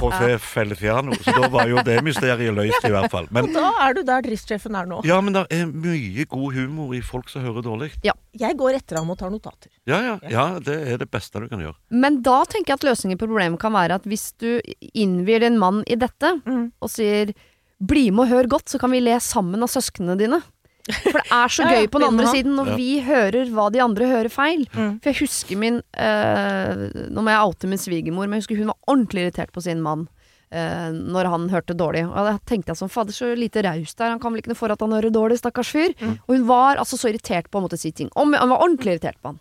José 0.00 0.38
Feliciano. 0.38 1.12
Så 1.24 1.32
da 1.34 1.48
var 1.50 1.66
jo 1.68 1.82
det 1.84 1.96
mysteriet 2.06 2.54
løst, 2.54 2.84
i 2.86 2.92
hvert 2.92 3.10
fall. 3.10 3.26
Men, 3.34 3.48
Da 3.52 3.72
er 3.82 3.94
du 3.98 4.02
der 4.06 4.22
driftssjefen 4.22 4.76
er 4.78 4.86
nå. 4.86 5.00
ja, 5.04 5.20
men 5.20 5.34
det 5.34 5.42
er 5.50 5.66
mye 5.66 6.24
god 6.30 6.54
humor 6.54 6.94
i 6.94 7.00
folk 7.02 7.28
som 7.28 7.42
hører 7.42 7.62
dårlig. 7.66 7.90
Jeg 8.04 8.56
går 8.56 8.78
etter 8.78 9.00
ham 9.00 9.10
og 9.10 9.18
tar 9.18 9.30
notater. 9.34 9.70
Ja, 9.90 9.98
ja, 10.06 10.14
ja, 10.30 10.46
det 10.62 10.78
er 10.94 10.98
det 11.02 11.10
beste 11.10 11.40
du 11.42 11.48
kan 11.50 11.58
gjøre. 11.64 11.74
Men 11.90 12.22
da 12.22 12.44
tenker 12.44 12.74
jeg 12.76 12.80
at 12.80 12.88
løsningen 12.92 13.18
på 13.18 13.26
problemet 13.26 13.58
kan 13.60 13.72
være 13.74 13.98
at 14.00 14.06
hvis 14.06 14.30
du 14.40 14.60
innvier 14.94 15.40
din 15.40 15.58
mann 15.58 15.82
i 15.90 15.96
dette, 15.98 16.36
Mm. 16.46 16.70
og 16.80 16.88
sier 16.90 17.34
'bli 17.80 18.10
med 18.12 18.26
og 18.26 18.32
hør 18.34 18.48
godt, 18.56 18.68
så 18.68 18.80
kan 18.80 18.92
vi 18.92 19.02
le 19.02 19.16
sammen 19.20 19.62
av 19.62 19.72
søsknene 19.72 20.18
dine'. 20.20 20.42
For 20.90 21.16
det 21.16 21.26
er 21.30 21.52
så 21.52 21.66
gøy 21.74 21.88
på 21.90 22.00
den 22.00 22.08
andre 22.12 22.30
siden 22.32 22.56
når 22.58 22.72
vi 22.78 23.00
hører 23.04 23.50
hva 23.54 23.68
de 23.72 23.82
andre 23.84 24.08
hører 24.10 24.32
feil. 24.32 24.64
Mm. 24.72 24.94
For 25.00 25.12
jeg 25.12 25.20
husker 25.20 25.60
min 25.60 25.82
eh, 25.94 26.86
Nå 27.12 27.22
må 27.22 27.30
jeg 27.30 27.50
oute 27.50 27.70
min 27.70 27.80
svigermor, 27.80 28.26
men 28.26 28.38
jeg 28.38 28.46
husker 28.46 28.62
hun 28.62 28.72
var 28.72 28.80
ordentlig 28.90 29.26
irritert 29.26 29.52
på 29.54 29.64
sin 29.64 29.84
mann. 29.84 30.08
Uh, 30.50 30.90
når 30.90 31.28
han 31.30 31.44
hørte 31.46 31.76
dårlig. 31.78 32.00
Og 32.10 32.24
da 32.26 32.32
tenkte 32.42 32.72
jeg 32.72 32.80
sånn, 32.80 32.90
fader 32.90 33.14
så 33.14 33.28
lite 33.38 33.62
raust 33.62 33.94
der, 34.00 34.10
han 34.10 34.18
kan 34.18 34.32
vel 34.34 34.40
ikke 34.42 34.50
noe 34.50 34.58
for 34.58 34.74
at 34.74 34.80
han 34.82 34.96
hører 34.96 35.12
dårlig, 35.14 35.36
stakkars 35.38 35.70
fyr. 35.70 35.94
Mm. 36.00 36.16
Og 36.26 36.32
hun 36.34 36.48
var 36.48 36.80
altså 36.82 36.98
så 36.98 37.06
irritert 37.12 37.46
på 37.46 37.60
å 37.60 37.62
måtte 37.62 37.78
si 37.78 37.92
ting. 37.94 38.10
Og 38.18 38.34
han 38.34 38.50
var 38.50 38.58
ordentlig 38.58 38.96
irritert 38.96 39.20
på 39.22 39.30
han. 39.30 39.38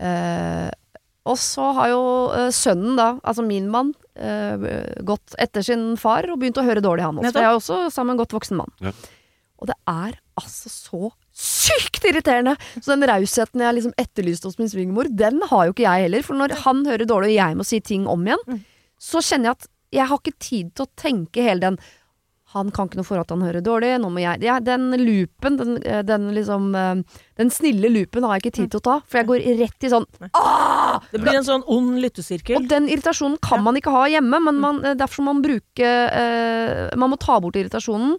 Eh, 0.00 0.70
og 1.28 1.36
så 1.38 1.70
har 1.76 1.90
jo 1.92 2.02
eh, 2.32 2.48
sønnen 2.54 2.96
da, 2.96 3.08
altså 3.22 3.44
min 3.44 3.66
mann, 3.70 3.92
eh, 4.16 4.68
gått 5.06 5.34
etter 5.38 5.62
sin 5.66 5.96
far 6.00 6.24
og 6.32 6.38
begynt 6.40 6.58
å 6.60 6.64
høre 6.66 6.80
dårlig 6.84 7.04
han 7.04 7.18
også. 7.20 7.32
For 7.34 7.40
jeg 7.44 7.50
er 7.50 7.58
også 7.58 7.80
sammen 7.92 8.14
med 8.14 8.18
en 8.18 8.22
godt 8.24 8.36
voksen 8.38 8.56
mann. 8.62 8.72
Ja. 8.80 8.92
Og 9.60 9.68
det 9.68 9.76
er 9.92 10.14
altså 10.40 10.70
så 10.72 11.10
sykt 11.36 12.04
irriterende! 12.08 12.54
Så 12.80 12.94
den 12.94 13.04
rausheten 13.08 13.60
jeg 13.60 13.76
liksom 13.76 13.92
etterlyste 14.00 14.48
hos 14.48 14.56
min 14.58 14.70
svigermor, 14.72 15.10
den 15.12 15.42
har 15.50 15.66
jo 15.68 15.74
ikke 15.74 15.84
jeg 15.84 16.06
heller. 16.08 16.24
For 16.24 16.40
når 16.40 16.56
han 16.64 16.80
hører 16.88 17.04
dårlig 17.08 17.34
og 17.34 17.36
jeg 17.36 17.58
må 17.60 17.66
si 17.68 17.80
ting 17.84 18.08
om 18.08 18.24
igjen, 18.24 18.40
Mm. 18.48 18.62
så 19.00 19.20
kjenner 19.20 19.50
jeg 19.52 19.58
at 19.60 19.68
jeg 19.92 20.06
har 20.06 20.18
ikke 20.22 20.38
tid 20.40 20.72
til 20.74 20.86
å 20.86 20.90
tenke 20.96 21.42
hele 21.44 21.60
den 21.60 21.78
han 22.50 22.70
kan 22.74 22.88
ikke 22.88 22.98
noe 22.98 23.06
for 23.06 23.20
at 23.20 23.30
han 23.30 23.42
hører 23.44 23.62
dårlig, 23.62 23.92
nå 24.02 24.08
må 24.10 24.22
jeg 24.22 24.42
ja, 24.42 24.56
Den 24.64 24.90
loopen, 24.98 25.58
den, 25.60 25.76
eh, 25.86 26.00
den 26.06 26.30
liksom 26.34 26.72
eh, 26.74 27.20
Den 27.38 27.52
snille 27.54 27.90
loopen 27.92 28.26
har 28.26 28.36
jeg 28.36 28.44
ikke 28.44 28.56
tid 28.58 28.72
til 28.72 28.80
å 28.80 28.86
ta, 28.88 28.96
for 29.06 29.20
jeg 29.20 29.28
går 29.28 29.44
rett 29.60 29.86
i 29.86 29.92
sånn! 29.92 30.08
Det 31.10 31.20
blir 31.20 31.38
en 31.38 31.46
sånn 31.46 31.64
ond 31.70 32.00
lyttesirkel. 32.02 32.58
Og 32.58 32.66
den 32.70 32.88
irritasjonen 32.90 33.38
kan 33.44 33.62
man 33.64 33.78
ikke 33.78 33.94
ha 33.94 34.06
hjemme, 34.10 34.42
men 34.48 34.58
man, 34.62 34.82
eh, 34.84 34.96
derfor 34.98 35.24
må 35.24 35.36
man 35.36 35.44
bruke 35.44 35.86
uh, 35.86 36.90
Man 36.98 37.12
må 37.12 37.18
ta 37.20 37.38
bort 37.42 37.56
irritasjonen. 37.58 38.16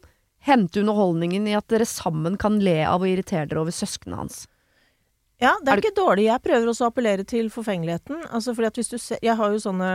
Hente 0.47 0.81
underholdningen 0.81 1.45
i 1.49 1.57
at 1.57 1.67
dere 1.69 1.85
sammen 1.85 2.37
kan 2.41 2.57
le 2.63 2.79
av 2.87 3.03
å 3.03 3.09
irritere 3.09 3.49
dere 3.51 3.61
over 3.61 3.75
søsknene 3.75 4.23
hans. 4.23 4.45
Ja, 5.41 5.55
det 5.57 5.71
Er 5.71 5.73
er 5.73 5.81
ikke 5.81 5.95
dårlig. 5.97 6.27
Jeg 6.29 6.41
prøver 6.45 6.69
også 6.69 6.85
å 6.85 6.91
appellere 6.91 7.23
til 7.25 7.47
forfengeligheten. 7.49 8.19
Altså, 8.29 8.53
fordi 8.53 8.67
at 8.69 8.75
hvis 8.77 8.91
du 8.91 8.97
ser 9.01 9.17
Jeg 9.25 9.35
har 9.39 9.49
jo 9.49 9.57
sånne 9.57 9.87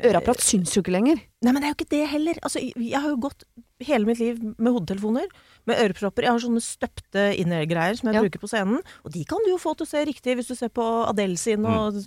Øreapparat 0.00 0.40
syns 0.40 0.72
jo 0.72 0.80
ikke 0.80 0.94
lenger. 0.96 1.20
Nei, 1.44 1.52
men 1.52 1.60
det 1.60 1.68
er 1.68 1.74
jo 1.74 1.76
ikke 1.76 1.90
det 1.92 2.08
heller. 2.08 2.38
Altså, 2.42 2.62
jeg 2.64 2.96
har 3.02 3.10
jo 3.10 3.18
gått 3.20 3.44
hele 3.84 4.06
mitt 4.08 4.18
liv 4.22 4.38
med 4.40 4.72
hodetelefoner, 4.72 5.26
med 5.68 5.76
ørepropper. 5.82 6.24
Jeg 6.24 6.32
har 6.32 6.40
sånne 6.40 6.62
støpte 6.64 7.24
innergreier 7.36 7.98
som 7.98 8.08
jeg 8.08 8.14
Ja. 8.16 8.22
bruker 8.24 8.40
på 8.40 8.48
scenen. 8.48 8.80
Og 9.04 9.12
de 9.12 9.24
kan 9.28 9.44
du 9.44 9.50
jo 9.50 9.58
få 9.60 9.76
til 9.76 9.84
å 9.84 9.90
se 9.92 10.04
riktig. 10.08 10.36
Hvis 10.38 10.48
du 10.48 10.54
ser 10.54 10.68
på 10.72 11.06
Adele 11.06 11.36
sine 11.36 11.68
og 11.68 12.00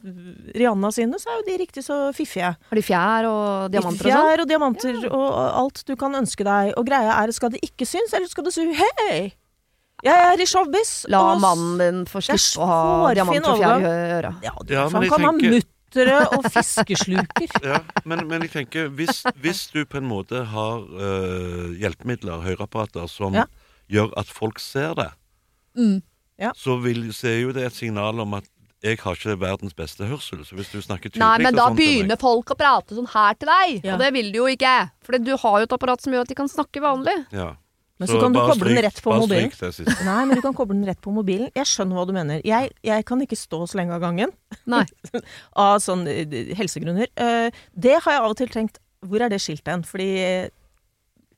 Rihanna 0.56 0.90
sine, 0.92 1.20
så 1.22 1.30
er 1.30 1.42
jo 1.44 1.46
de 1.52 1.58
riktig 1.64 1.84
så 1.86 2.10
fiffige. 2.18 2.56
Har 2.58 2.76
de 2.76 2.82
fjær 2.82 3.30
og 3.30 3.72
diamanter 3.72 4.08
og 4.08 4.12
sånn? 4.12 4.26
Fjær 4.26 4.42
og 4.42 4.48
diamanter 4.48 5.12
og 5.12 5.30
alt 5.62 5.84
du 5.86 5.96
kan 5.96 6.14
ønske 6.18 6.44
deg. 6.44 6.74
Og 6.78 6.86
greia 6.88 7.14
er, 7.22 7.32
skal 7.32 7.52
det 7.54 7.62
ikke 7.62 7.86
synes, 7.86 8.12
eller 8.14 8.28
skal 8.28 8.44
det 8.44 8.54
si 8.54 8.66
hei? 8.74 9.34
Jeg 10.06 10.14
er 10.34 10.42
i 10.42 10.46
showbiz. 10.46 11.06
La 11.10 11.22
og 11.34 11.40
mannen 11.42 11.80
din 11.82 12.04
få 12.10 12.22
slippe 12.22 12.62
å 12.62 12.68
ha 12.70 13.14
diamanter 13.18 13.50
og 13.50 13.62
fjær 13.64 13.82
i 13.82 14.12
øra. 14.20 14.32
Ja, 14.46 14.52
du, 14.62 14.74
Ja, 14.74 14.84
han 14.90 14.92
kan 14.92 15.10
kan 15.10 15.26
ha 15.26 15.32
tenker- 15.32 15.56
muttere 15.58 16.18
og 16.38 16.44
fiskesluker. 16.54 17.48
Ja, 17.72 17.80
men, 18.06 18.28
men 18.28 18.42
jeg 18.46 18.52
tenker, 18.54 18.90
hvis, 18.94 19.24
hvis 19.42 19.64
du 19.74 19.86
på 19.86 19.98
en 19.98 20.08
måte 20.10 20.44
har 20.52 20.84
eh, 21.02 21.72
hjelpemidler, 21.82 22.44
høreapparater, 22.46 23.08
som 23.10 23.34
Ja. 23.34 23.46
gjør 23.90 24.14
at 24.18 24.28
folk 24.28 24.60
ser 24.60 24.94
det, 24.96 25.10
Mm. 25.78 26.02
Ja. 26.42 26.52
så 26.58 26.78
vil, 26.82 27.12
så 27.14 27.28
er 27.30 27.42
jo 27.44 27.52
det 27.54 27.64
et 27.68 27.74
signal 27.74 28.20
om 28.20 28.34
at 28.34 28.46
jeg 28.84 28.98
har 29.02 29.14
ikke 29.18 29.36
verdens 29.42 29.74
beste 29.78 30.06
hørsel, 30.06 30.44
så 30.46 30.54
hvis 30.58 30.70
du 30.72 30.80
snakker 30.82 31.10
tydelig 31.10 31.22
Nei, 31.26 31.38
men 31.44 31.54
da 31.58 31.68
sånn 31.68 31.76
begynner 31.78 32.18
folk 32.22 32.50
å 32.54 32.58
prate 32.58 32.94
sånn 32.98 33.10
her 33.14 33.34
til 33.38 33.50
deg, 33.50 33.86
Ja. 33.86 33.94
og 33.94 34.00
det 34.02 34.12
vil 34.14 34.32
de 34.32 34.38
jo 34.38 34.46
ikke. 34.46 34.92
For 35.02 35.18
du 35.18 35.32
har 35.38 35.60
jo 35.60 35.64
et 35.66 35.74
apparat 35.74 36.02
som 36.02 36.14
gjør 36.14 36.22
at 36.22 36.28
de 36.30 36.36
kan 36.38 36.48
snakke 36.50 36.82
vanlig. 36.82 37.16
Ja. 37.34 37.56
Men 37.98 38.10
så 38.12 38.20
kan 38.22 38.34
du 38.34 38.38
koble 38.38 38.54
koble 38.54 38.74
den 38.76 38.84
rett 38.86 39.00
på 39.02 39.14
mobilen. 39.18 39.50
stryk. 39.52 39.88
Nei, 40.06 40.20
men 40.30 40.38
du 40.38 40.42
kan 40.46 40.54
koble 40.54 40.76
den 40.78 40.86
rett 40.86 41.00
på 41.02 41.14
mobilen. 41.16 41.50
Jeg 41.58 41.66
skjønner 41.66 41.98
hva 41.98 42.04
du 42.06 42.14
mener. 42.14 42.42
Jeg, 42.46 42.70
jeg 42.86 43.06
kan 43.10 43.24
ikke 43.26 43.38
stå 43.40 43.64
så 43.66 43.80
lenge 43.80 43.96
av 43.98 44.04
gangen. 44.06 44.34
Nei. 44.70 44.84
av 45.68 45.80
sånn 45.82 46.06
eh, 46.12 46.54
helsegrunner. 46.60 47.10
Eh, 47.18 47.50
det 47.74 47.96
har 48.04 48.18
jeg 48.20 48.22
av 48.22 48.30
og 48.36 48.38
til 48.38 48.52
tenkt 48.54 48.78
Hvor 49.08 49.22
er 49.26 49.30
det 49.34 49.42
skiltet 49.42 49.72
hen? 49.74 49.84
Fordi 49.88 50.08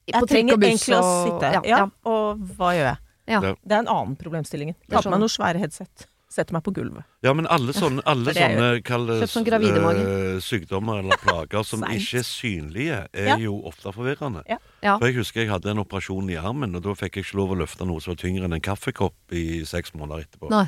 jeg 0.10 0.28
trenger 0.28 0.58
og 0.58 0.64
egentlig 0.64 0.98
å 1.00 1.10
sitte. 1.28 1.54
ja, 1.54 1.62
Ja, 1.64 1.80
ja. 1.84 1.88
og 2.10 2.44
hva 2.58 2.74
gjør 2.76 2.88
jeg? 2.90 3.00
Ja. 3.30 3.40
Det 3.62 3.76
er 3.76 3.84
en 3.84 3.92
annen 3.94 4.16
problemstilling. 4.18 4.72
Ta 4.90 5.04
på 5.06 5.12
meg 5.14 5.22
noe 5.22 5.30
svære 5.32 5.62
headset. 5.62 6.08
Sette 6.30 6.54
meg 6.54 6.62
på 6.62 6.70
gulvet. 6.76 7.08
Ja, 7.26 7.32
men 7.34 7.48
alle 7.50 7.74
sånne, 7.74 8.04
alle 8.06 8.36
sånne 8.38 8.68
kalles 8.86 9.32
sånn 9.34 9.48
eh, 9.50 10.36
sykdommer 10.46 11.00
eller 11.02 11.18
plager 11.18 11.66
som 11.66 11.82
ikke 11.96 12.20
er 12.22 12.28
synlige, 12.28 13.00
er 13.18 13.32
Ja. 13.32 13.38
jo 13.42 13.56
ofte 13.66 13.90
forvirrende. 13.96 14.44
Ja. 14.46 14.60
Ja. 14.86 15.00
For 15.00 15.10
Jeg 15.10 15.18
husker 15.18 15.42
jeg 15.42 15.50
hadde 15.50 15.72
en 15.74 15.82
operasjon 15.82 16.30
i 16.30 16.38
armen, 16.38 16.76
og 16.78 16.86
da 16.86 16.94
fikk 16.94 17.18
jeg 17.18 17.26
ikke 17.26 17.40
lov 17.42 17.56
å 17.56 17.60
løfte 17.64 17.88
noe 17.90 18.00
som 18.00 18.14
var 18.14 18.22
tyngre 18.22 18.46
enn 18.46 18.54
en 18.60 18.62
kaffekopp 18.62 19.34
i 19.34 19.66
seks 19.66 19.96
måneder 19.98 20.28
etterpå. 20.28 20.52
Nei. 20.54 20.68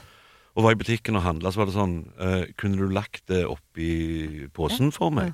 Og 0.57 0.65
var 0.65 0.73
i 0.73 0.81
butikken 0.81 1.15
og 1.15 1.23
handla, 1.23 1.53
så 1.53 1.61
var 1.61 1.69
det 1.69 1.77
sånn 1.77 1.93
uh, 2.19 2.43
Kunne 2.59 2.81
du 2.81 2.89
lagt 2.91 3.23
det 3.31 3.45
oppi 3.47 4.49
posen 4.51 4.89
for 4.91 5.13
meg? 5.13 5.31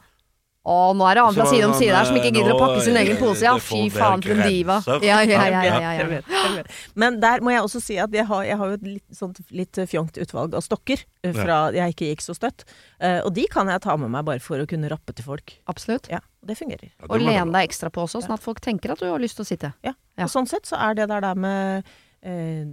Å, 0.67 0.75
nå 0.99 1.05
er 1.07 1.15
det 1.15 1.21
annen 1.23 1.37
fra 1.37 1.45
side 1.47 1.63
om 1.69 1.73
side 1.77 1.95
her 1.95 2.07
som 2.09 2.17
ikke 2.19 2.31
gidder 2.35 2.51
å 2.51 2.57
pakke 2.59 2.81
sin 2.83 2.97
eh, 2.99 3.05
egen 3.05 3.19
pose. 3.21 3.45
Ja, 3.45 3.53
fy 3.63 3.85
faen 3.93 4.23
for 4.25 4.33
en 4.35 4.41
diva. 4.51 4.75
Ja, 4.85 4.97
ja, 4.99 5.19
ja, 5.23 5.45
ja, 5.47 5.61
ja, 5.79 5.91
Jeg 5.95 6.09
vet, 6.11 6.31
jeg 6.33 6.55
vet. 6.57 6.73
Men 6.99 7.19
der 7.23 7.43
må 7.45 7.53
jeg 7.53 7.63
også 7.63 7.79
si 7.85 7.95
at 8.03 8.11
jeg 8.17 8.27
har, 8.27 8.41
jeg 8.49 8.59
har 8.59 8.73
jo 8.73 8.79
et 8.79 8.83
litt, 8.89 9.05
sånt, 9.15 9.39
litt 9.55 9.79
fjongt 9.87 10.19
utvalg 10.19 10.57
av 10.59 10.65
stokker 10.65 11.05
eh, 11.23 11.31
fra 11.37 11.59
jeg 11.75 11.95
ikke 11.95 12.09
gikk 12.11 12.25
så 12.25 12.35
støtt. 12.35 12.65
Eh, 12.99 13.21
og 13.23 13.31
de 13.37 13.47
kan 13.53 13.71
jeg 13.71 13.83
ta 13.87 13.95
med 14.01 14.11
meg 14.11 14.27
bare 14.27 14.43
for 14.43 14.59
å 14.59 14.67
kunne 14.67 14.91
rappe 14.91 15.15
til 15.15 15.29
folk. 15.29 15.55
Absolutt. 15.71 16.11
Ja, 16.11 16.19
det 16.43 16.59
fungerer. 16.59 16.91
Ja, 16.91 17.05
det 17.05 17.11
Og 17.15 17.23
lene 17.23 17.47
deg 17.55 17.69
ekstra 17.71 17.93
på 17.93 18.03
også, 18.03 18.25
sånn 18.27 18.35
at 18.35 18.43
folk 18.43 18.59
tenker 18.65 18.91
at 18.91 18.99
du 18.99 19.07
har 19.07 19.23
lyst 19.23 19.39
til 19.39 19.47
å 19.47 19.51
sitte. 19.53 19.71
Ja. 19.87 19.95
Ja. 20.17 20.27
Og 20.27 20.33
sånn 20.35 20.51
sett 20.51 20.67
så 20.67 20.75
er 20.81 20.97
det 20.99 21.07
der 21.13 21.23
der 21.23 21.39
med 21.47 21.87
eh, 22.27 22.67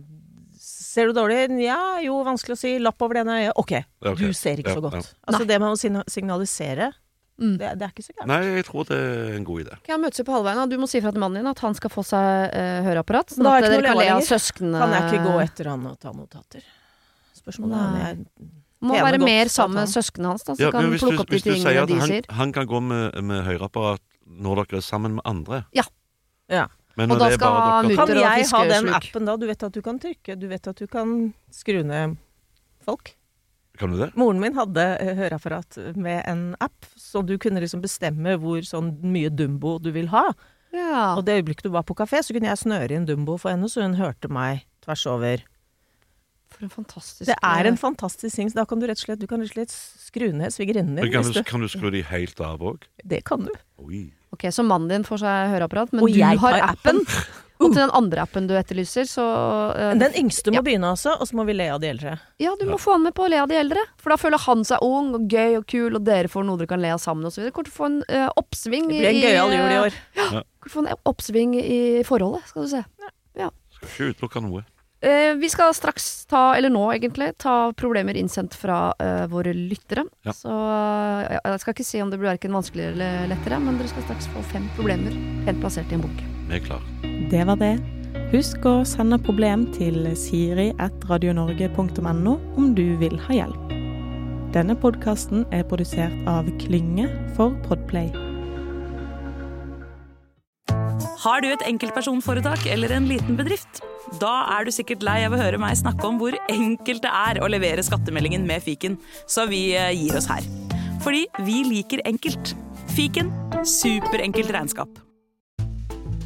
Ser 0.65 1.11
du 1.11 1.17
dårlig? 1.17 1.49
Ja, 1.61 1.99
jo, 2.01 2.21
vanskelig 2.25 2.55
å 2.55 2.59
si. 2.59 2.71
Lapp 2.81 3.03
over 3.03 3.19
det 3.19 3.25
ene 3.25 3.35
øyet. 3.43 3.57
Ok, 3.61 3.73
du 4.17 4.29
ser 4.33 4.61
ikke 4.63 4.71
Ja, 4.73 4.77
så 4.79 4.85
godt. 4.85 4.95
ja. 5.03 5.17
Altså 5.29 5.47
det 5.51 5.59
med 5.61 5.75
å 5.75 6.05
signalisere, 6.09 6.87
Mm. 7.35 7.57
det, 7.59 7.71
det 7.81 7.83
er 7.83 7.91
ikke 7.91 8.05
så 8.07 8.13
gærent. 8.15 8.29
Nei, 8.31 8.41
jeg 8.61 8.65
tror 8.69 8.85
det 8.87 8.97
er 8.99 9.33
en 9.35 9.45
god 9.49 9.63
idé. 9.65 9.77
Kan 9.83 9.97
jeg 9.97 10.03
møtes 10.05 10.23
på 10.29 10.35
halvveien? 10.37 10.69
Du 10.71 10.77
må 10.79 10.87
si 10.87 11.01
fra 11.03 11.11
til 11.11 11.23
mannen 11.25 11.41
din 11.43 11.51
at 11.51 11.59
han 11.65 11.75
skal 11.75 11.91
få 11.91 12.05
seg 12.07 12.53
uh, 12.55 12.83
høreapparat. 12.87 13.35
Sånn 13.35 13.49
at 13.51 13.65
dere 13.67 13.81
kan 13.83 13.99
le 13.99 14.07
av 14.15 14.23
søsknene. 14.29 14.79
Kan 14.85 14.95
jeg 14.95 15.09
ikke 15.09 15.25
gå 15.27 15.39
etter 15.43 15.71
han 15.73 15.89
og 15.91 15.97
ta 15.99 16.13
notater? 16.15 16.63
Spørsmålet 17.41 17.75
er 17.75 17.89
om 17.89 17.97
Nei. 17.99 18.51
Må 18.85 18.99
være 19.01 19.19
mer 19.23 19.49
sammen 19.49 19.79
med 19.81 19.87
han- 19.87 19.93
søsknene 19.97 20.29
hans, 20.31 20.43
da, 20.45 20.55
så 20.55 20.61
Ja, 20.67 20.71
kan 20.71 20.85
plukke 20.93 21.11
du, 21.17 21.21
opp 21.23 21.31
de 21.31 21.35
hvis 21.39 21.43
du 21.47 21.51
sier 21.55 21.65
tingene 21.65 21.83
at 21.83 21.89
de 21.89 21.99
han, 21.99 22.09
sier. 22.11 22.27
han 22.37 22.53
kan 22.53 22.67
gå 22.69 22.81
med, 22.85 23.15
med 23.25 23.45
høreapparat 23.47 24.03
når 24.29 24.61
dere 24.67 24.77
er 24.83 24.85
sammen 24.85 25.15
med 25.17 25.25
andre 25.25 25.65
Ja. 25.73 25.85
Ja. 26.53 26.67
Men 26.97 27.11
Og 27.11 27.19
da 27.19 27.31
skal 27.33 27.49
han 27.51 27.59
skal 27.59 27.59
og 27.59 27.89
fiske 27.89 27.99
mutter 27.99 28.15
Kan 28.15 28.39
jeg 28.39 28.51
ha 28.53 28.65
den 28.71 28.89
appen 28.95 29.25
da? 29.27 29.37
Du 29.41 29.47
vet 29.49 29.63
at 29.67 29.73
du 29.73 29.81
kan 29.83 29.99
trykke, 29.99 30.37
du 30.39 30.47
vet 30.53 30.69
at 30.69 30.77
du 30.77 30.87
kan 30.87 31.35
skru 31.51 31.81
ned 31.83 32.17
folk. 32.85 33.15
Kan 33.81 33.91
du 33.91 33.99
det? 33.99 34.11
Moren 34.15 34.39
min 34.39 34.55
hadde 34.55 34.85
eh, 35.01 35.15
høreapparat 35.19 35.81
med 35.97 36.21
en 36.31 36.45
app, 36.63 36.85
så 37.15 37.23
du 37.25 37.37
kunne 37.39 37.63
liksom 37.63 37.81
bestemme 37.85 38.35
hvor 38.43 38.61
sånn 38.67 38.97
mye 39.07 39.31
Dumbo 39.31 39.79
du 39.79 39.93
vil 39.95 40.11
ha. 40.11 40.27
Ja. 40.75 41.15
Og 41.15 41.23
det 41.25 41.39
øyeblikket 41.39 41.69
du 41.69 41.71
var 41.71 41.87
på 41.87 41.95
kafé, 41.95 42.19
så 42.27 42.35
kunne 42.35 42.51
jeg 42.51 42.59
snøre 42.67 42.97
inn 42.99 43.07
Dumbo 43.07 43.37
for 43.39 43.55
henne, 43.55 43.71
så 43.71 43.85
hun 43.87 43.95
hørte 43.95 44.27
meg 44.33 44.65
tvers 44.83 45.07
over. 45.07 45.45
For 46.55 46.67
en 46.67 46.71
fantastisk 46.71 47.27
Det 47.31 47.35
er 47.43 47.67
en 47.67 47.79
fantastisk 47.79 48.37
ting. 48.37 48.51
så 48.51 48.61
Da 48.61 48.65
kan 48.71 48.79
du 48.83 48.87
rett 48.87 48.99
og 49.01 49.07
slett, 49.07 49.19
du 49.23 49.27
kan 49.31 49.41
rett 49.43 49.51
og 49.51 49.57
slett 49.57 49.73
skru 49.75 50.29
ned 50.35 50.53
svigerinnen 50.55 50.95
din. 50.95 51.05
Men 51.07 51.13
kan, 51.13 51.25
hvis 51.27 51.35
du, 51.35 51.43
kan 51.47 51.63
du 51.65 51.71
skru 51.71 51.91
de 51.91 52.03
helt 52.07 52.41
av 52.41 52.63
òg? 52.63 52.85
Det 53.05 53.25
kan 53.27 53.43
du. 53.47 53.51
Oi. 53.83 54.05
Ok, 54.35 54.47
Så 54.55 54.63
mannen 54.67 54.89
din 54.91 55.07
får 55.07 55.23
seg 55.23 55.51
høreapparat, 55.55 55.93
men 55.95 56.05
Og 56.05 56.13
du 56.15 56.21
har 56.23 56.61
appen. 56.63 57.03
appen. 57.03 57.35
Og 57.63 57.71
til 57.71 57.79
den 57.79 57.93
andre 57.95 58.25
appen 58.25 58.49
du 58.51 58.55
etterlyser, 58.59 59.07
så 59.07 59.25
uh, 59.79 59.93
Den 60.01 60.17
yngste 60.19 60.51
må 60.51 60.59
Ja. 60.59 60.63
begynne 60.67 60.89
altså, 60.91 61.13
og 61.21 61.29
så 61.31 61.37
må 61.39 61.45
vi 61.47 61.55
le 61.55 61.69
av 61.71 61.79
de 61.81 61.87
eldre. 61.93 62.17
Ja, 62.43 62.55
du 62.59 62.65
må 62.67 62.81
få 62.83 62.97
han 62.97 63.05
med 63.07 63.15
på 63.15 63.25
å 63.27 63.31
le 63.31 63.39
av 63.45 63.49
de 63.49 63.55
eldre. 63.61 63.79
For 64.03 64.11
da 64.11 64.19
føler 64.19 64.43
han 64.43 64.65
seg 64.67 64.83
ung 64.83 65.13
og 65.15 65.29
gøy 65.31 65.61
og 65.61 65.67
kul, 65.71 65.95
og 65.95 66.03
dere 66.05 66.29
får 66.33 66.45
noe 66.49 66.59
dere 66.59 66.73
kan 66.75 66.83
le 66.83 66.91
av 66.97 67.01
sammen 67.03 67.31
osv. 67.31 67.47
Kommer 67.55 67.71
til 67.71 67.77
å 67.77 67.79
få 67.79 67.89
en 67.93 68.01
uh, 68.11 68.29
oppsving 68.43 68.91
Det 68.91 68.99
blir 68.99 69.11
en 69.13 69.23
gøyal 69.23 69.55
jul 69.55 69.71
i 69.71 69.81
år. 69.85 69.99
Kommer 70.19 70.43
til 70.43 70.73
å 70.73 70.75
få 70.75 70.85
en 70.85 70.93
oppsving 71.15 71.57
i 71.63 71.81
forholdet, 72.11 72.51
skal 72.51 72.67
du 72.67 72.73
se. 72.75 72.85
Skal 73.39 73.89
ikke 73.91 74.11
utelukke 74.17 74.45
noe. 74.49 74.67
Uh, 75.05 75.33
vi 75.39 75.49
skal 75.53 75.75
straks 75.77 76.27
ta, 76.27 76.57
eller 76.59 76.75
nå 76.75 76.85
egentlig, 76.95 77.33
ta 77.39 77.71
problemer 77.77 78.19
innsendt 78.19 78.59
fra 78.59 78.83
våre 79.31 79.55
lyttere. 79.55 80.09
Ja. 80.27 80.35
Så 80.35 80.51
jeg 81.31 81.63
skal 81.63 81.77
ikke 81.79 81.87
si 81.87 82.03
om 82.03 82.11
det 82.11 82.19
blir 82.19 82.33
verken 82.35 82.57
vanskeligere 82.57 82.97
eller 82.99 83.35
lettere, 83.37 83.63
men 83.63 83.79
dere 83.79 83.95
skal 83.95 84.09
straks 84.11 84.31
få 84.35 84.43
fem 84.51 84.67
problemer 84.75 85.15
helt 85.47 85.63
plassert 85.63 85.93
i 85.93 86.01
en 86.01 86.09
bunke. 86.09 86.34
Vi 86.49 86.55
er 86.59 86.65
klar. 86.65 86.83
Det 87.31 87.47
var 87.49 87.57
det. 87.61 87.75
Husk 88.35 88.67
å 88.67 88.85
sende 88.89 89.19
problem 89.23 89.73
til 89.75 90.17
siri.radionorge.no 90.19 92.35
om 92.59 92.75
du 92.75 92.97
vil 93.01 93.17
ha 93.27 93.33
hjelp. 93.43 93.65
Denne 94.55 94.77
podkasten 94.79 95.43
er 95.55 95.65
produsert 95.67 96.15
av 96.31 96.47
Klynge 96.61 97.09
for 97.35 97.51
Podplay. 97.67 98.09
Har 101.25 101.41
du 101.41 101.49
et 101.49 101.65
enkeltpersonforetak 101.67 102.67
eller 102.71 102.93
en 102.95 103.09
liten 103.09 103.37
bedrift? 103.39 103.81
Da 104.21 104.33
er 104.59 104.67
du 104.67 104.71
sikkert 104.75 105.03
lei 105.07 105.23
av 105.27 105.35
å 105.35 105.41
høre 105.41 105.59
meg 105.59 105.79
snakke 105.81 106.07
om 106.07 106.19
hvor 106.21 106.37
enkelt 106.53 107.03
det 107.07 107.11
er 107.11 107.41
å 107.43 107.49
levere 107.51 107.83
skattemeldingen 107.87 108.45
med 108.47 108.63
fiken, 108.63 108.99
så 109.27 109.49
vi 109.51 109.73
eh, 109.79 109.91
gir 109.97 110.15
oss 110.21 110.29
her. 110.31 110.45
Fordi 111.05 111.25
vi 111.47 111.63
liker 111.71 112.05
enkelt. 112.09 112.55
Fiken 112.95 113.33
superenkelt 113.65 114.53
regnskap. 114.55 115.05